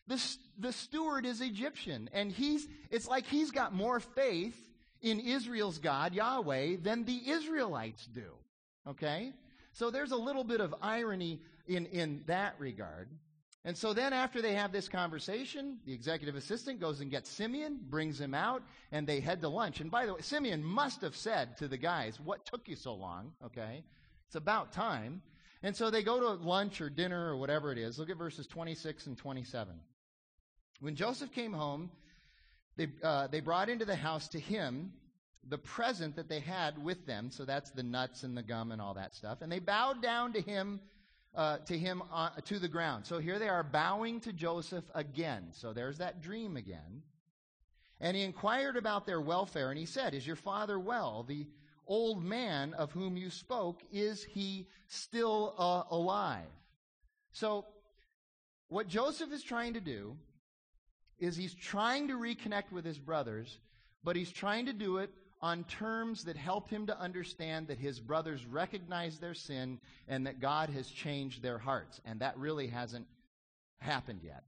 [0.08, 0.22] The,
[0.60, 4.56] the steward is Egyptian, and he's, it's like he's got more faith
[5.02, 8.32] in Israel's God, Yahweh, than the Israelites do.
[8.88, 9.34] Okay?
[9.74, 13.10] So there's a little bit of irony in, in that regard.
[13.66, 17.80] And so then after they have this conversation, the executive assistant goes and gets Simeon,
[17.90, 19.82] brings him out, and they head to lunch.
[19.82, 22.94] And by the way, Simeon must have said to the guys, what took you so
[22.94, 23.34] long?
[23.44, 23.84] Okay.
[24.28, 25.24] It's about time.
[25.64, 27.98] And so they go to lunch or dinner or whatever it is.
[27.98, 29.74] Look at verses 26 and 27.
[30.80, 31.90] When Joseph came home,
[32.78, 34.94] they, uh, they brought into the house to him
[35.48, 37.32] the present that they had with them.
[37.32, 39.40] So that's the nuts and the gum and all that stuff.
[39.42, 40.82] And they bowed down to him
[41.36, 43.06] uh, to him uh, to the ground.
[43.06, 45.48] So here they are bowing to Joseph again.
[45.52, 47.04] So there's that dream again.
[48.00, 51.24] And he inquired about their welfare, and he said, Is your father well?
[51.24, 51.48] The
[51.88, 56.44] old man of whom you spoke, is he still uh, alive?
[57.32, 57.66] So,
[58.68, 60.18] what Joseph is trying to do
[61.20, 63.60] is he's trying to reconnect with his brothers,
[64.04, 68.00] but he's trying to do it on terms that help him to understand that his
[68.00, 72.00] brothers recognize their sin and that God has changed their hearts.
[72.06, 73.08] And that really hasn't
[73.78, 74.44] happened yet.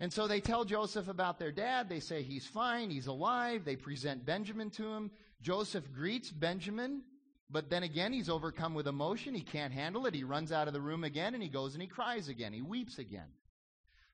[0.00, 1.88] And so they tell Joseph about their dad.
[1.88, 3.64] They say he's fine, he's alive.
[3.64, 5.10] They present Benjamin to him.
[5.40, 7.02] Joseph greets Benjamin,
[7.50, 9.34] but then again, he's overcome with emotion.
[9.34, 10.14] He can't handle it.
[10.14, 12.52] He runs out of the room again and he goes and he cries again.
[12.52, 13.28] He weeps again.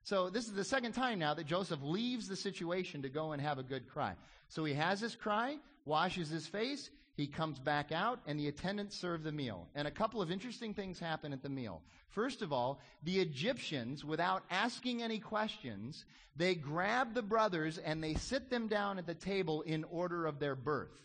[0.03, 3.41] So this is the second time now that Joseph leaves the situation to go and
[3.41, 4.15] have a good cry.
[4.49, 8.97] So he has his cry, washes his face, he comes back out, and the attendants
[8.97, 9.67] serve the meal.
[9.75, 11.81] And a couple of interesting things happen at the meal.
[12.09, 16.03] First of all, the Egyptians, without asking any questions,
[16.35, 20.39] they grab the brothers and they sit them down at the table in order of
[20.39, 20.97] their birth.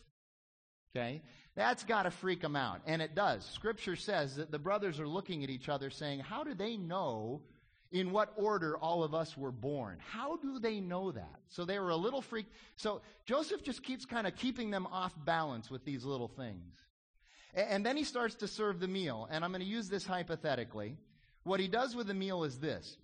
[0.94, 1.22] Okay?
[1.54, 2.80] That's got to freak them out.
[2.86, 3.44] And it does.
[3.44, 7.42] Scripture says that the brothers are looking at each other saying, How do they know
[7.96, 9.96] in what order all of us were born.
[10.10, 11.40] How do they know that?
[11.48, 12.52] So they were a little freaked.
[12.76, 16.76] So Joseph just keeps kind of keeping them off balance with these little things.
[17.54, 19.26] And then he starts to serve the meal.
[19.30, 20.98] And I'm going to use this hypothetically.
[21.44, 22.98] What he does with the meal is this.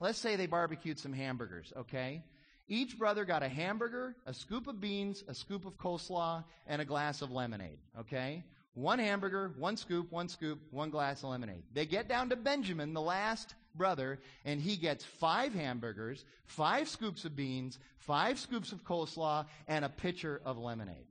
[0.00, 2.24] Let's say they barbecued some hamburgers, okay?
[2.66, 6.84] Each brother got a hamburger, a scoop of beans, a scoop of coleslaw, and a
[6.84, 8.44] glass of lemonade, okay?
[8.74, 11.64] One hamburger, one scoop, one scoop, one glass of lemonade.
[11.72, 17.24] They get down to Benjamin, the last brother, and he gets five hamburgers, five scoops
[17.24, 21.06] of beans, five scoops of coleslaw, and a pitcher of lemonade.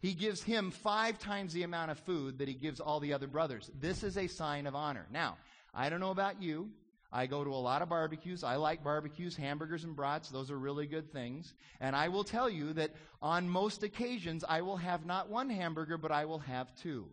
[0.00, 3.26] He gives him five times the amount of food that he gives all the other
[3.26, 3.70] brothers.
[3.80, 5.06] This is a sign of honor.
[5.10, 5.38] Now,
[5.72, 6.68] I don't know about you.
[7.10, 8.42] I go to a lot of barbecues.
[8.42, 10.28] I like barbecues, hamburgers and brats.
[10.28, 11.54] Those are really good things.
[11.80, 12.90] And I will tell you that
[13.22, 17.06] on most occasions, I will have not one hamburger, but I will have two.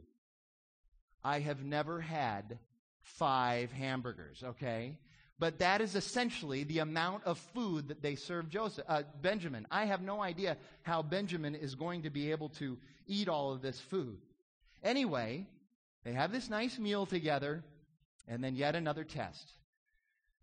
[1.24, 2.58] I have never had
[3.02, 4.98] five hamburgers, okay?
[5.40, 9.66] But that is essentially the amount of food that they serve Joseph, uh, Benjamin.
[9.72, 12.78] I have no idea how Benjamin is going to be able to
[13.08, 14.20] eat all of this food.
[14.84, 15.48] Anyway,
[16.04, 17.64] they have this nice meal together,
[18.28, 19.52] and then yet another test.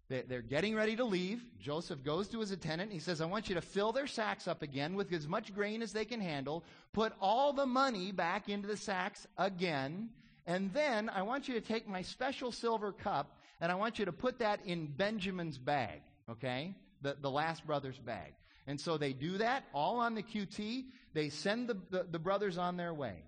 [0.08, 1.44] They're getting ready to leave.
[1.60, 2.90] Joseph goes to his attendant.
[2.90, 5.82] He says, I want you to fill their sacks up again with as much grain
[5.82, 6.64] as they can handle.
[6.94, 10.08] Put all the money back into the sacks again.
[10.48, 14.06] And then I want you to take my special silver cup and I want you
[14.06, 16.74] to put that in Benjamin's bag, okay?
[17.02, 18.32] The, the last brother's bag.
[18.66, 20.86] And so they do that all on the QT.
[21.12, 23.24] They send the, the, the brothers on their way.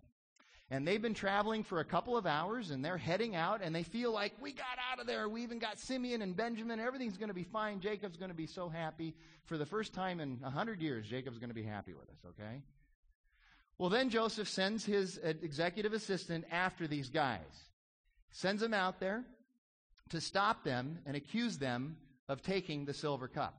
[0.71, 3.83] And they've been traveling for a couple of hours and they're heading out and they
[3.83, 5.29] feel like we got out of there.
[5.29, 6.81] We even got Simeon and Benjamin.
[6.81, 7.81] Everything's going to be fine.
[7.81, 9.14] Jacob's going to be so happy.
[9.45, 12.18] For the first time in a hundred years, Jacob's going to be happy with us,
[12.31, 12.62] okay?
[13.81, 17.41] Well, then Joseph sends his uh, executive assistant after these guys.
[18.31, 19.24] Sends them out there
[20.11, 21.97] to stop them and accuse them
[22.28, 23.59] of taking the silver cup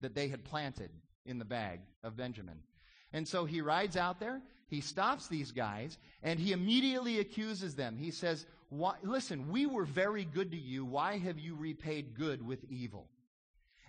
[0.00, 0.90] that they had planted
[1.24, 2.58] in the bag of Benjamin.
[3.12, 7.96] And so he rides out there, he stops these guys, and he immediately accuses them.
[7.96, 8.46] He says,
[9.04, 10.84] Listen, we were very good to you.
[10.84, 13.06] Why have you repaid good with evil?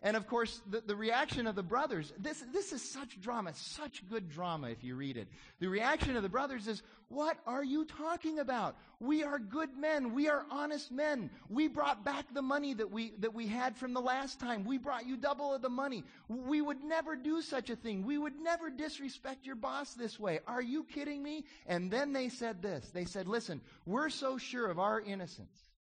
[0.04, 4.08] And of course, the, the reaction of the brothers, this, this is such drama, such
[4.10, 5.28] good drama if you read it.
[5.60, 8.78] The reaction of the brothers is, What are you talking about?
[9.00, 10.16] We are good men.
[10.16, 11.30] We are honest men.
[11.50, 14.64] We brought back the money that we, that we had from the last time.
[14.64, 16.04] We brought you double of the money.
[16.28, 18.04] We would never do such a thing.
[18.04, 20.40] We would never disrespect your boss this way.
[20.48, 21.46] Are you kidding me?
[21.68, 22.90] And then they said this.
[22.90, 25.71] They said, Listen, we're so sure of our innocence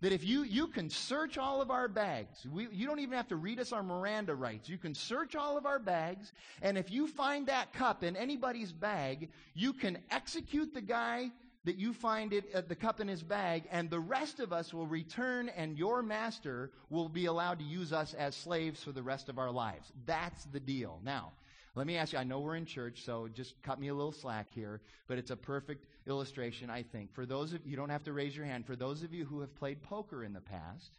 [0.00, 3.28] that if you, you can search all of our bags, we, you don't even have
[3.28, 4.68] to read us our Miranda rights.
[4.68, 6.32] You can search all of our bags,
[6.62, 11.30] and if you find that cup in anybody's bag, you can execute the guy
[11.64, 14.72] that you find it, uh, the cup in his bag, and the rest of us
[14.72, 19.02] will return, and your master will be allowed to use us as slaves for the
[19.02, 19.92] rest of our lives.
[20.06, 21.00] That's the deal.
[21.02, 21.32] Now,
[21.76, 24.10] let me ask you, I know we're in church, so just cut me a little
[24.10, 27.12] slack here, but it's a perfect illustration, I think.
[27.12, 29.40] For those of you don't have to raise your hand, for those of you who
[29.42, 30.90] have played poker in the past,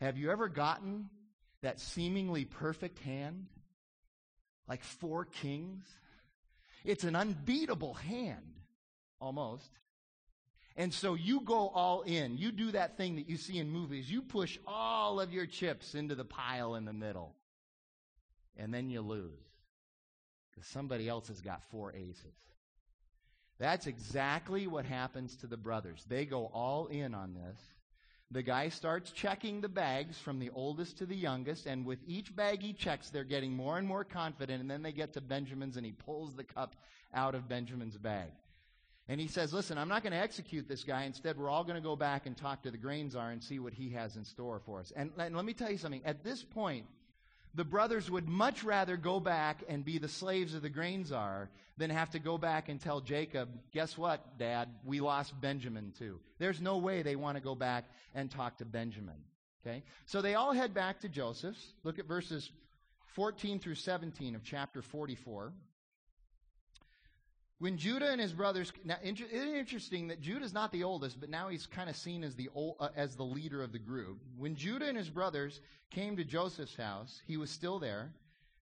[0.00, 1.10] have you ever gotten
[1.62, 3.46] that seemingly perfect hand?
[4.68, 5.84] Like four kings?
[6.84, 8.54] It's an unbeatable hand,
[9.20, 9.68] almost.
[10.76, 12.38] And so you go all in.
[12.38, 14.08] You do that thing that you see in movies.
[14.08, 17.34] You push all of your chips into the pile in the middle.
[18.56, 19.47] And then you lose
[20.64, 22.34] somebody else has got four aces.
[23.58, 26.04] That's exactly what happens to the brothers.
[26.08, 27.60] They go all in on this.
[28.30, 32.36] The guy starts checking the bags from the oldest to the youngest, and with each
[32.36, 35.78] bag he checks, they're getting more and more confident, and then they get to Benjamin's,
[35.78, 36.76] and he pulls the cup
[37.14, 38.30] out of Benjamin's bag.
[39.08, 41.04] And he says, Listen, I'm not going to execute this guy.
[41.04, 43.58] Instead, we're all going to go back and talk to the grain czar and see
[43.58, 44.92] what he has in store for us.
[44.94, 46.02] And, and let me tell you something.
[46.04, 46.84] At this point,
[47.58, 51.50] the brothers would much rather go back and be the slaves of the grain czar
[51.76, 54.68] than have to go back and tell Jacob, guess what, Dad?
[54.84, 56.20] We lost Benjamin too.
[56.38, 59.16] There's no way they want to go back and talk to Benjamin.
[59.66, 59.82] Okay?
[60.06, 61.74] So they all head back to Joseph's.
[61.82, 62.48] Look at verses
[63.16, 65.52] 14 through 17 of chapter 44.
[67.60, 71.48] When Judah and his brothers, now it's interesting that Judah's not the oldest, but now
[71.48, 74.20] he's kind of seen as the old, uh, as the leader of the group.
[74.36, 78.12] When Judah and his brothers came to Joseph's house, he was still there.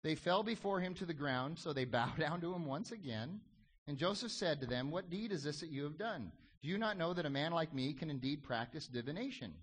[0.02, 3.40] They fell before him to the ground, so they bowed down to him once again.
[3.86, 6.30] And Joseph said to them, "What deed is this that you have done?
[6.60, 9.54] Do you not know that a man like me can indeed practice divination?"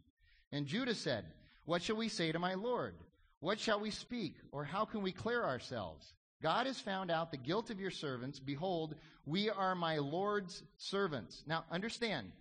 [0.51, 1.23] And Judah said,
[1.65, 2.95] "What shall we say to my lord?
[3.41, 7.37] What shall we speak, or how can we clear ourselves?" God has found out the
[7.37, 8.39] guilt of your servants.
[8.39, 11.43] Behold, we are my Lord's servants.
[11.45, 12.31] Now, understand,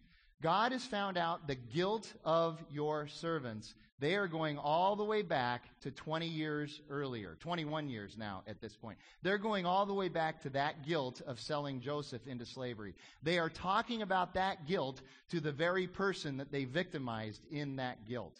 [0.40, 3.74] God has found out the guilt of your servants.
[3.98, 8.60] They are going all the way back to 20 years earlier, 21 years now at
[8.60, 8.98] this point.
[9.22, 12.94] They're going all the way back to that guilt of selling Joseph into slavery.
[13.24, 18.06] They are talking about that guilt to the very person that they victimized in that
[18.06, 18.38] guilt.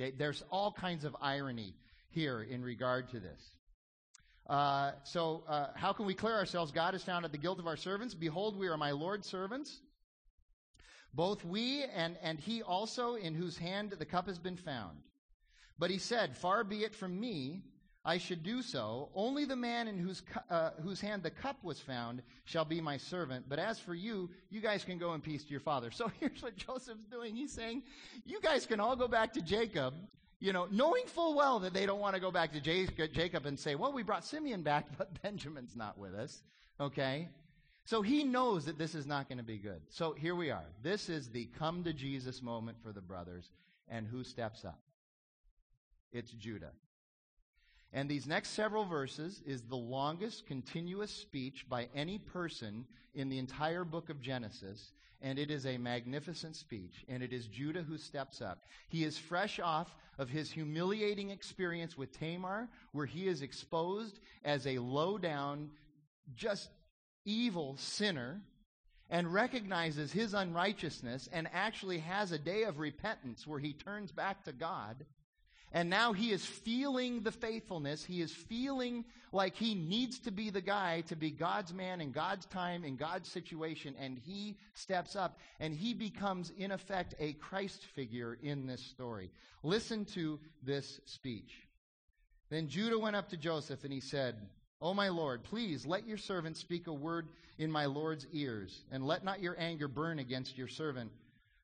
[0.00, 0.12] Okay?
[0.16, 1.74] There's all kinds of irony
[2.10, 3.42] here in regard to this.
[4.46, 6.72] Uh, so, uh, how can we clear ourselves?
[6.72, 8.14] God has found out the guilt of our servants.
[8.14, 9.80] Behold, we are my Lord's servants.
[11.14, 14.98] Both we and, and he also, in whose hand the cup has been found.
[15.78, 17.62] But he said, Far be it from me,
[18.04, 19.10] I should do so.
[19.14, 22.96] Only the man in whose, uh, whose hand the cup was found shall be my
[22.96, 23.44] servant.
[23.48, 25.90] But as for you, you guys can go in peace to your father.
[26.02, 27.36] So here's what Joseph's doing.
[27.36, 27.84] He's saying,
[28.24, 29.94] you guys can all go back to Jacob,
[30.42, 33.56] you know, knowing full well that they don't want to go back to Jacob and
[33.56, 36.42] say, well, we brought Simeon back, but Benjamin's not with us.
[36.80, 37.28] Okay?
[37.84, 39.80] So he knows that this is not going to be good.
[39.88, 40.64] So here we are.
[40.82, 43.50] This is the come to Jesus moment for the brothers.
[43.88, 44.80] And who steps up?
[46.12, 46.72] It's Judah.
[47.92, 52.84] And these next several verses is the longest continuous speech by any person
[53.14, 54.90] in the entire book of Genesis.
[55.22, 57.04] And it is a magnificent speech.
[57.08, 58.64] And it is Judah who steps up.
[58.88, 64.66] He is fresh off of his humiliating experience with Tamar, where he is exposed as
[64.66, 65.70] a low down,
[66.34, 66.68] just
[67.24, 68.42] evil sinner
[69.12, 74.42] and recognizes his unrighteousness and actually has a day of repentance where he turns back
[74.42, 75.04] to God.
[75.74, 78.04] And now he is feeling the faithfulness.
[78.04, 82.12] He is feeling like he needs to be the guy to be God's man in
[82.12, 83.94] God's time, in God's situation.
[83.98, 89.30] And he steps up and he becomes, in effect, a Christ figure in this story.
[89.62, 91.54] Listen to this speech.
[92.50, 94.36] Then Judah went up to Joseph and he said,
[94.82, 99.06] O my Lord, please let your servant speak a word in my Lord's ears, and
[99.06, 101.12] let not your anger burn against your servant,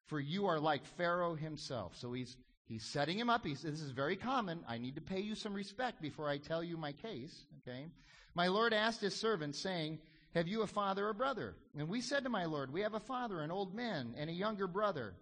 [0.06, 1.96] for you are like Pharaoh himself.
[1.96, 2.36] So he's
[2.68, 3.46] He's setting him up.
[3.46, 4.60] He's, this is very common.
[4.68, 7.46] I need to pay you some respect before I tell you my case.
[7.66, 7.86] Okay.
[8.34, 9.98] My Lord asked his servant, saying,
[10.34, 11.56] Have you a father or brother?
[11.76, 14.34] And we said to my Lord, We have a father, an old man, and a
[14.34, 15.14] younger brother,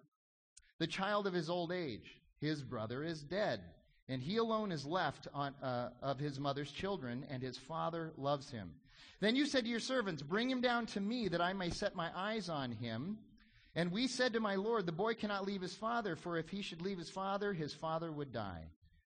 [0.77, 2.19] the child of his old age.
[2.41, 3.61] His brother is dead,
[4.09, 8.51] and he alone is left on, uh, of his mother's children, and his father loves
[8.51, 8.71] him.
[9.21, 11.95] Then you said to your servants, Bring him down to me, that I may set
[11.95, 13.17] my eyes on him.
[13.77, 16.63] And we said to my Lord, The boy cannot leave his father, for if he
[16.63, 18.63] should leave his father, his father would die.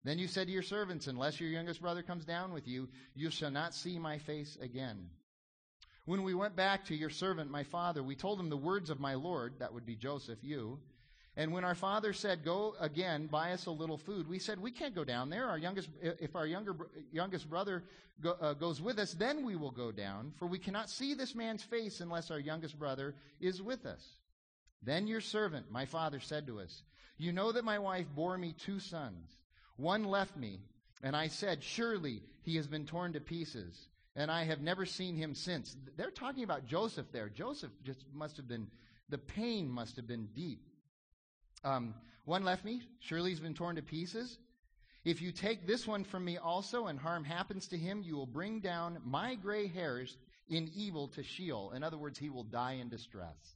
[0.03, 3.29] Then you said to your servants, Unless your youngest brother comes down with you, you
[3.29, 5.11] shall not see my face again.
[6.05, 8.99] When we went back to your servant, my father, we told him the words of
[8.99, 10.79] my Lord, that would be Joseph, you.
[11.37, 14.71] And when our father said, Go again, buy us a little food, we said, We
[14.71, 15.45] can't go down there.
[15.47, 16.75] Our youngest, if our younger,
[17.11, 17.83] youngest brother
[18.19, 21.35] go, uh, goes with us, then we will go down, for we cannot see this
[21.35, 24.03] man's face unless our youngest brother is with us.
[24.85, 26.83] Then your servant, my father, said to us,
[27.17, 29.35] You know that my wife bore me two sons.
[29.77, 30.59] One left me,
[31.01, 35.15] and I said, Surely he has been torn to pieces, and I have never seen
[35.15, 35.75] him since.
[35.97, 37.29] They're talking about Joseph there.
[37.29, 38.67] Joseph just must have been,
[39.09, 40.61] the pain must have been deep.
[41.63, 44.37] Um, one left me, surely he's been torn to pieces.
[45.03, 48.25] If you take this one from me also, and harm happens to him, you will
[48.25, 50.15] bring down my gray hairs
[50.47, 51.71] in evil to Sheol.
[51.71, 53.55] In other words, he will die in distress.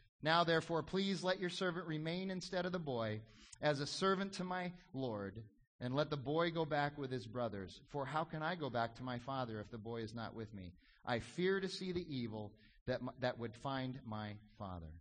[0.23, 3.21] Now, therefore, please let your servant remain instead of the boy
[3.61, 5.41] as a servant to my Lord,
[5.79, 7.79] and let the boy go back with his brothers.
[7.89, 10.53] For how can I go back to my father if the boy is not with
[10.53, 10.73] me?
[11.05, 12.51] I fear to see the evil
[12.85, 14.91] that, that would find my father.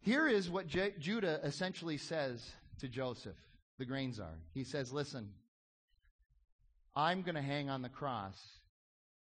[0.00, 2.46] Here is what J- Judah essentially says
[2.80, 3.36] to Joseph,
[3.78, 4.38] the grain czar.
[4.52, 5.30] He says, Listen,
[6.94, 8.38] I'm going to hang on the cross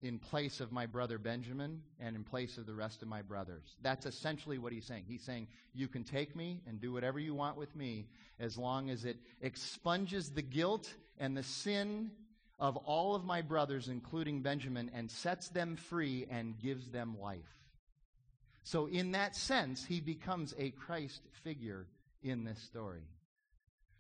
[0.01, 3.75] in place of my brother Benjamin and in place of the rest of my brothers.
[3.81, 5.05] That's essentially what he's saying.
[5.07, 8.07] He's saying, You can take me and do whatever you want with me
[8.39, 12.11] as long as it expunges the guilt and the sin
[12.59, 17.57] of all of my brothers, including Benjamin, and sets them free and gives them life.
[18.63, 21.87] So, in that sense, he becomes a Christ figure
[22.21, 23.03] in this story.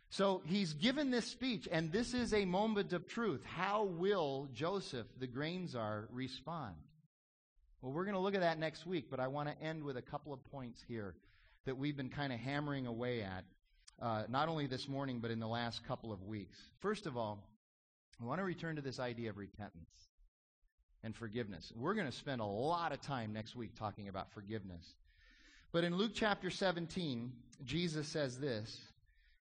[0.09, 3.43] So he's given this speech, and this is a moment of truth.
[3.43, 6.75] How will Joseph, the grain czar, respond?
[7.81, 9.97] Well, we're going to look at that next week, but I want to end with
[9.97, 11.15] a couple of points here
[11.65, 13.43] that we've been kind of hammering away at,
[14.01, 16.57] uh, not only this morning, but in the last couple of weeks.
[16.79, 17.43] First of all,
[18.21, 20.07] I want to return to this idea of repentance
[21.03, 21.71] and forgiveness.
[21.75, 24.95] We're going to spend a lot of time next week talking about forgiveness.
[25.71, 27.31] But in Luke chapter 17,
[27.65, 28.86] Jesus says this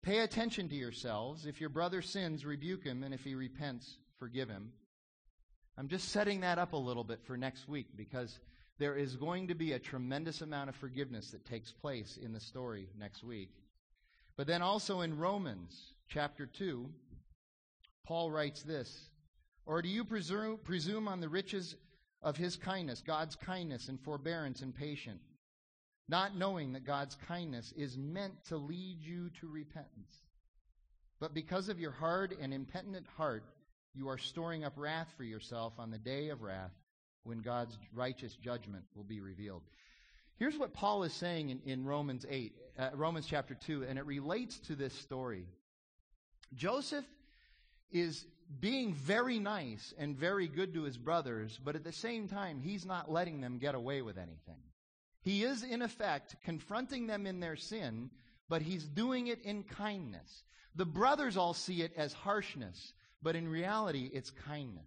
[0.02, 1.46] Pay attention to yourselves.
[1.46, 4.72] If your brother sins, rebuke him, and if he repents, forgive him.
[5.78, 8.40] I'm just setting that up a little bit for next week because
[8.78, 12.40] there is going to be a tremendous amount of forgiveness that takes place in the
[12.40, 13.50] story next week.
[14.36, 16.90] But then also in Romans chapter 2,
[18.04, 19.08] Paul writes this
[19.66, 21.76] Or do you presume, presume on the riches
[22.22, 25.22] of his kindness, God's kindness and forbearance and patience,
[26.08, 30.12] not knowing that God's kindness is meant to lead you to repentance?
[31.20, 33.44] But because of your hard and impenitent heart,
[33.94, 36.72] you are storing up wrath for yourself on the day of wrath
[37.24, 39.62] when God's righteous judgment will be revealed.
[40.36, 44.06] Here's what Paul is saying in, in Romans 8, uh, Romans chapter 2, and it
[44.06, 45.46] relates to this story.
[46.54, 47.04] Joseph
[47.92, 48.24] is
[48.60, 52.84] being very nice and very good to his brothers, but at the same time, he's
[52.84, 54.58] not letting them get away with anything.
[55.22, 58.10] He is, in effect, confronting them in their sin,
[58.48, 60.42] but he's doing it in kindness.
[60.74, 62.92] The brothers all see it as harshness,
[63.22, 64.86] but in reality, it's kindness.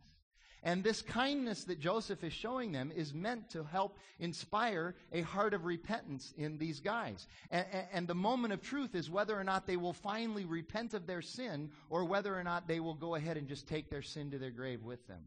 [0.65, 5.53] And this kindness that Joseph is showing them is meant to help inspire a heart
[5.53, 7.27] of repentance in these guys.
[7.51, 11.05] And, and, the moment of truth is whether or not they will finally repent of
[11.05, 14.31] their sin or whether or not they will go ahead and just take their sin
[14.31, 15.21] to their grave with them.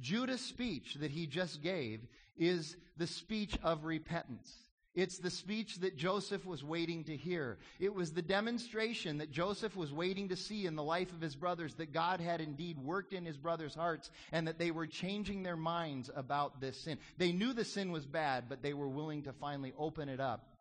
[0.00, 2.00] Judah's speech that he just gave
[2.36, 4.52] is the speech of repentance.
[4.94, 7.58] It's the speech that Joseph was waiting to hear.
[7.78, 11.36] It was the demonstration that Joseph was waiting to see in the life of his
[11.36, 15.44] brothers that God had indeed worked in his brothers' hearts and that they were changing
[15.44, 16.98] their minds about this sin.
[17.16, 20.56] They knew the sin was bad, but they were willing to finally open it up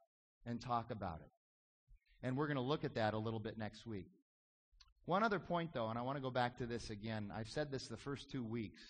[0.46, 1.32] and talk about it.
[2.22, 4.12] And we're going to look at that a little bit next week.
[5.06, 7.32] One other point, though, and I want to go back to this again.
[7.36, 8.82] I've said this the first two weeks.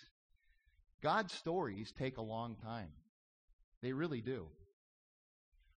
[1.02, 2.88] God's stories take a long time.
[3.82, 4.46] They really do.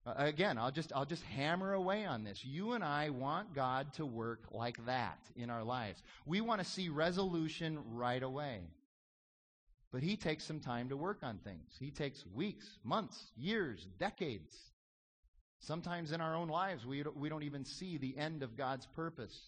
[0.06, 2.42] Uh, again, I'll just, I'll just hammer away on this.
[2.44, 6.02] You and I want God to work like that in our lives.
[6.24, 8.60] We want to see resolution right away.
[9.92, 11.76] But He takes some time to work on things.
[11.78, 14.56] He takes weeks, months, years, decades.
[15.58, 18.86] Sometimes in our own lives, we don't, we don't even see the end of God's
[18.86, 19.38] purpose.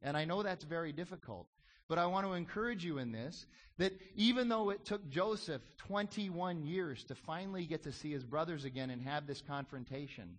[0.00, 1.46] And I know that's very difficult.
[1.88, 3.46] But I want to encourage you in this
[3.78, 8.64] that even though it took Joseph 21 years to finally get to see his brothers
[8.64, 10.38] again and have this confrontation,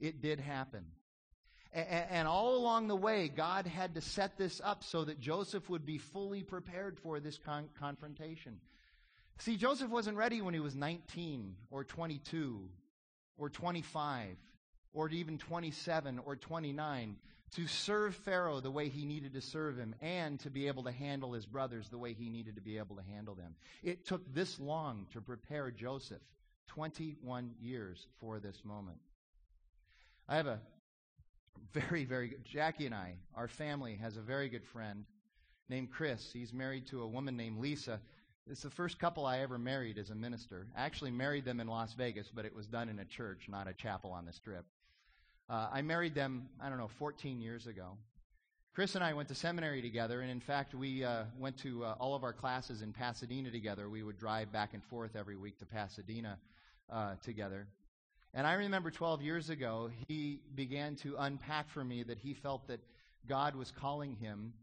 [0.00, 0.84] it did happen.
[1.72, 5.84] And all along the way, God had to set this up so that Joseph would
[5.84, 8.60] be fully prepared for this con- confrontation.
[9.38, 12.68] See, Joseph wasn't ready when he was 19 or 22
[13.36, 14.36] or 25
[14.92, 17.16] or even 27 or 29
[17.54, 20.92] to serve Pharaoh the way he needed to serve him and to be able to
[20.92, 23.54] handle his brothers the way he needed to be able to handle them.
[23.82, 26.22] It took this long to prepare Joseph
[26.68, 28.98] 21 years for this moment.
[30.28, 30.58] I have a
[31.72, 35.04] very, very good, Jackie and I, our family has a very good friend
[35.68, 36.30] named Chris.
[36.32, 38.00] He's married to a woman named Lisa.
[38.50, 40.66] It's the first couple I ever married as a minister.
[40.76, 43.68] I actually married them in Las Vegas, but it was done in a church, not
[43.68, 44.66] a chapel on the strip.
[45.48, 47.98] Uh, I married them, I don't know, 14 years ago.
[48.74, 51.94] Chris and I went to seminary together, and in fact, we uh, went to uh,
[52.00, 53.88] all of our classes in Pasadena together.
[53.88, 56.38] We would drive back and forth every week to Pasadena
[56.90, 57.68] uh, together.
[58.32, 62.66] And I remember 12 years ago, he began to unpack for me that he felt
[62.66, 62.80] that
[63.28, 64.54] God was calling him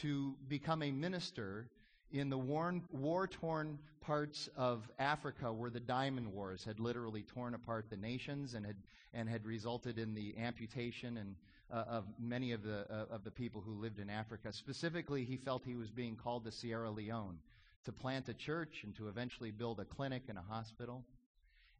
[0.00, 1.68] to become a minister
[2.12, 7.86] in the war torn parts of Africa where the diamond wars had literally torn apart
[7.88, 8.76] the nations and had,
[9.14, 11.34] and had resulted in the amputation and,
[11.72, 14.52] uh, of many of the, uh, of the people who lived in Africa.
[14.52, 17.38] Specifically, he felt he was being called to Sierra Leone
[17.84, 21.04] to plant a church and to eventually build a clinic and a hospital.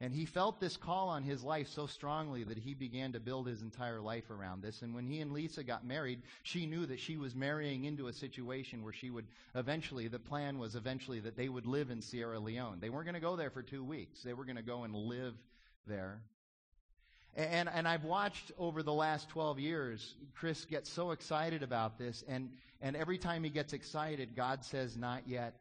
[0.02, 3.46] And he felt this call on his life so strongly that he began to build
[3.46, 4.82] his entire life around this.
[4.82, 8.12] And when he and Lisa got married, she knew that she was marrying into a
[8.12, 12.40] situation where she would eventually, the plan was eventually that they would live in Sierra
[12.40, 12.78] Leone.
[12.80, 14.92] They weren't going to go there for two weeks, they were going to go and
[14.92, 15.34] live
[15.86, 16.20] there.
[17.36, 22.24] And, and I've watched over the last 12 years, Chris gets so excited about this.
[22.26, 22.50] And,
[22.80, 25.54] and every time he gets excited, God says, Not yet.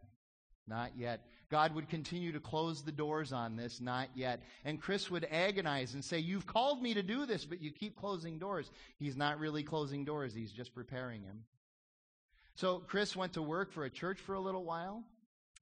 [0.67, 1.21] Not yet.
[1.51, 4.41] God would continue to close the doors on this, not yet.
[4.63, 7.97] And Chris would agonize and say, You've called me to do this, but you keep
[7.97, 8.71] closing doors.
[8.97, 11.43] He's not really closing doors, he's just preparing him.
[12.55, 15.03] So Chris went to work for a church for a little while.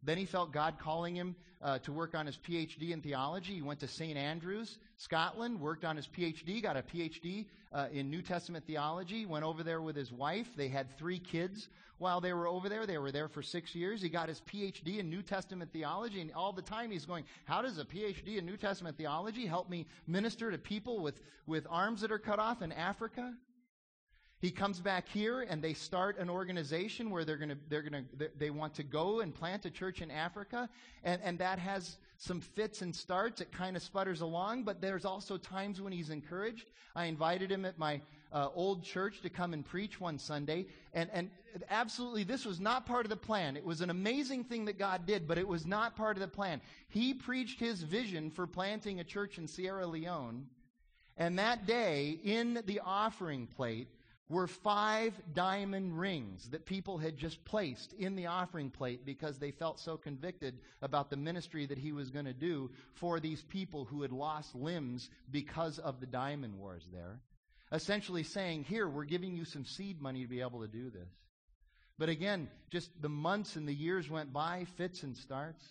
[0.03, 3.55] Then he felt God calling him uh, to work on his PhD in theology.
[3.55, 4.17] He went to St.
[4.17, 9.43] Andrews, Scotland, worked on his PhD, got a PhD uh, in New Testament theology, went
[9.43, 10.47] over there with his wife.
[10.55, 12.85] They had three kids while they were over there.
[12.85, 14.01] They were there for six years.
[14.01, 17.61] He got his PhD in New Testament theology, and all the time he's going, How
[17.61, 22.01] does a PhD in New Testament theology help me minister to people with, with arms
[22.01, 23.33] that are cut off in Africa?
[24.39, 28.05] He comes back here and they start an organization where they're going to, they're going
[28.17, 30.69] to, they want to go and plant a church in Africa.
[31.03, 33.41] And, and that has some fits and starts.
[33.41, 36.69] It kind of sputters along, but there's also times when he's encouraged.
[36.95, 37.99] I invited him at my
[38.31, 40.67] uh, old church to come and preach one Sunday.
[40.93, 41.29] And, and
[41.69, 43.57] absolutely, this was not part of the plan.
[43.57, 46.29] It was an amazing thing that God did, but it was not part of the
[46.29, 46.61] plan.
[46.87, 50.47] He preached his vision for planting a church in Sierra Leone.
[51.17, 53.89] And that day, in the offering plate,
[54.29, 59.49] were five diamond rings that people had just placed in the offering plate because they
[59.49, 63.85] felt so convicted about the ministry that he was going to do for these people
[63.85, 67.19] who had lost limbs because of the diamond wars there.
[67.71, 71.09] Essentially saying, here, we're giving you some seed money to be able to do this.
[71.97, 75.63] But again, just the months and the years went by, fits and starts.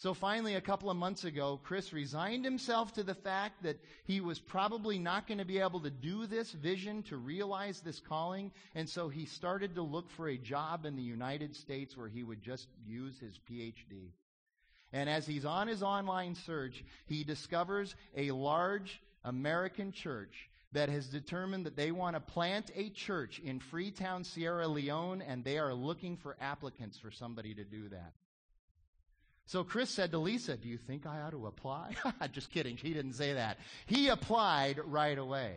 [0.00, 4.22] So finally, a couple of months ago, Chris resigned himself to the fact that he
[4.22, 8.50] was probably not going to be able to do this vision, to realize this calling,
[8.74, 12.22] and so he started to look for a job in the United States where he
[12.22, 14.12] would just use his PhD.
[14.90, 21.08] And as he's on his online search, he discovers a large American church that has
[21.08, 25.74] determined that they want to plant a church in Freetown, Sierra Leone, and they are
[25.74, 28.14] looking for applicants for somebody to do that.
[29.50, 31.96] So Chris said to Lisa, Do you think I ought to apply?
[32.32, 32.76] Just kidding.
[32.76, 33.58] He didn't say that.
[33.86, 35.56] He applied right away.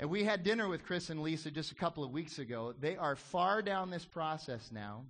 [0.00, 2.74] And we had dinner with Chris and Lisa just a couple of weeks ago.
[2.76, 5.04] They are far down this process now.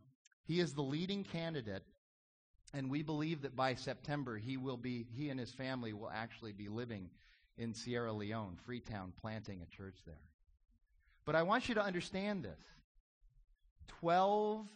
[0.44, 1.84] He is the leading candidate.
[2.74, 6.52] And we believe that by September, he will be, he and his family will actually
[6.52, 7.08] be living
[7.56, 10.20] in Sierra Leone, Freetown, planting a church there.
[11.24, 12.60] But I want you to understand this
[14.00, 14.66] 12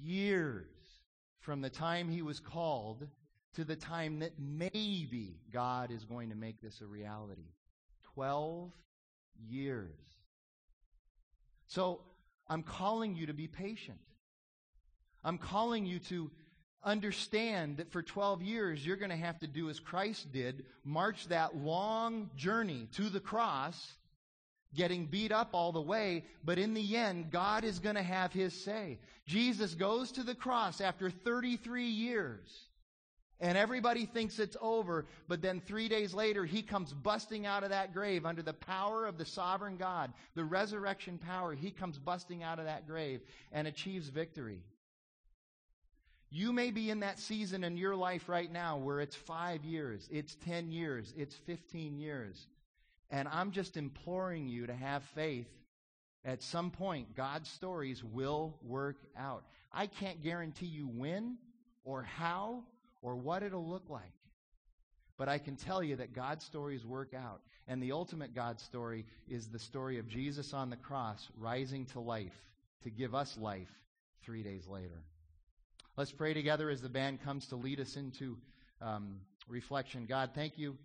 [0.00, 0.73] years
[1.44, 3.06] from the time he was called
[3.54, 7.52] to the time that maybe God is going to make this a reality.
[8.14, 8.72] 12
[9.46, 9.90] years.
[11.66, 12.00] So
[12.48, 13.98] I'm calling you to be patient.
[15.22, 16.30] I'm calling you to
[16.82, 21.28] understand that for 12 years you're going to have to do as Christ did, march
[21.28, 23.92] that long journey to the cross
[24.74, 28.32] getting beat up all the way, but in the end, God is going to have
[28.32, 28.98] his say.
[29.26, 32.66] Jesus goes to the cross after 33 years.
[33.40, 37.70] And everybody thinks it's over, but then three days later, he comes busting out of
[37.70, 41.52] that grave under the power of the sovereign God, the resurrection power.
[41.52, 43.20] He comes busting out of that grave
[43.52, 44.62] and achieves victory.
[46.30, 50.08] You may be in that season in your life right now where it's five years,
[50.10, 52.46] it's 10 years, it's 15 years.
[53.14, 55.46] And I'm just imploring you to have faith.
[56.24, 59.44] At some point, God's stories will work out.
[59.72, 61.36] I can't guarantee you when
[61.84, 62.64] or how
[63.02, 64.02] or what it'll look like.
[65.16, 67.40] But I can tell you that God's stories work out.
[67.68, 72.00] And the ultimate God story is the story of Jesus on the cross rising to
[72.00, 72.34] life
[72.82, 73.70] to give us life
[74.24, 75.04] three days later.
[75.96, 78.38] Let's pray together as the band comes to lead us into
[78.82, 80.06] um, reflection.
[80.06, 80.76] God, thank you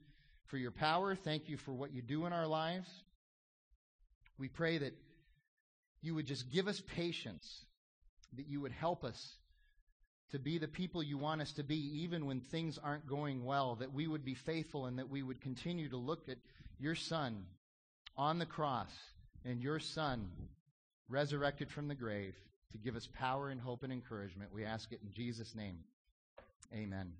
[0.49, 1.15] for your power.
[1.15, 2.89] Thank you for what you do in our lives.
[4.37, 4.93] We pray that
[6.01, 7.65] you would just give us patience,
[8.35, 9.35] that you would help us
[10.31, 13.75] to be the people you want us to be, even when things aren't going well,
[13.75, 16.37] that we would be faithful and that we would continue to look at
[16.79, 17.45] your Son
[18.15, 18.91] on the cross
[19.43, 20.29] and your Son
[21.09, 22.35] resurrected from the grave
[22.71, 24.53] to give us power and hope and encouragement.
[24.53, 25.79] We ask it in Jesus' name.
[26.73, 27.13] Amen.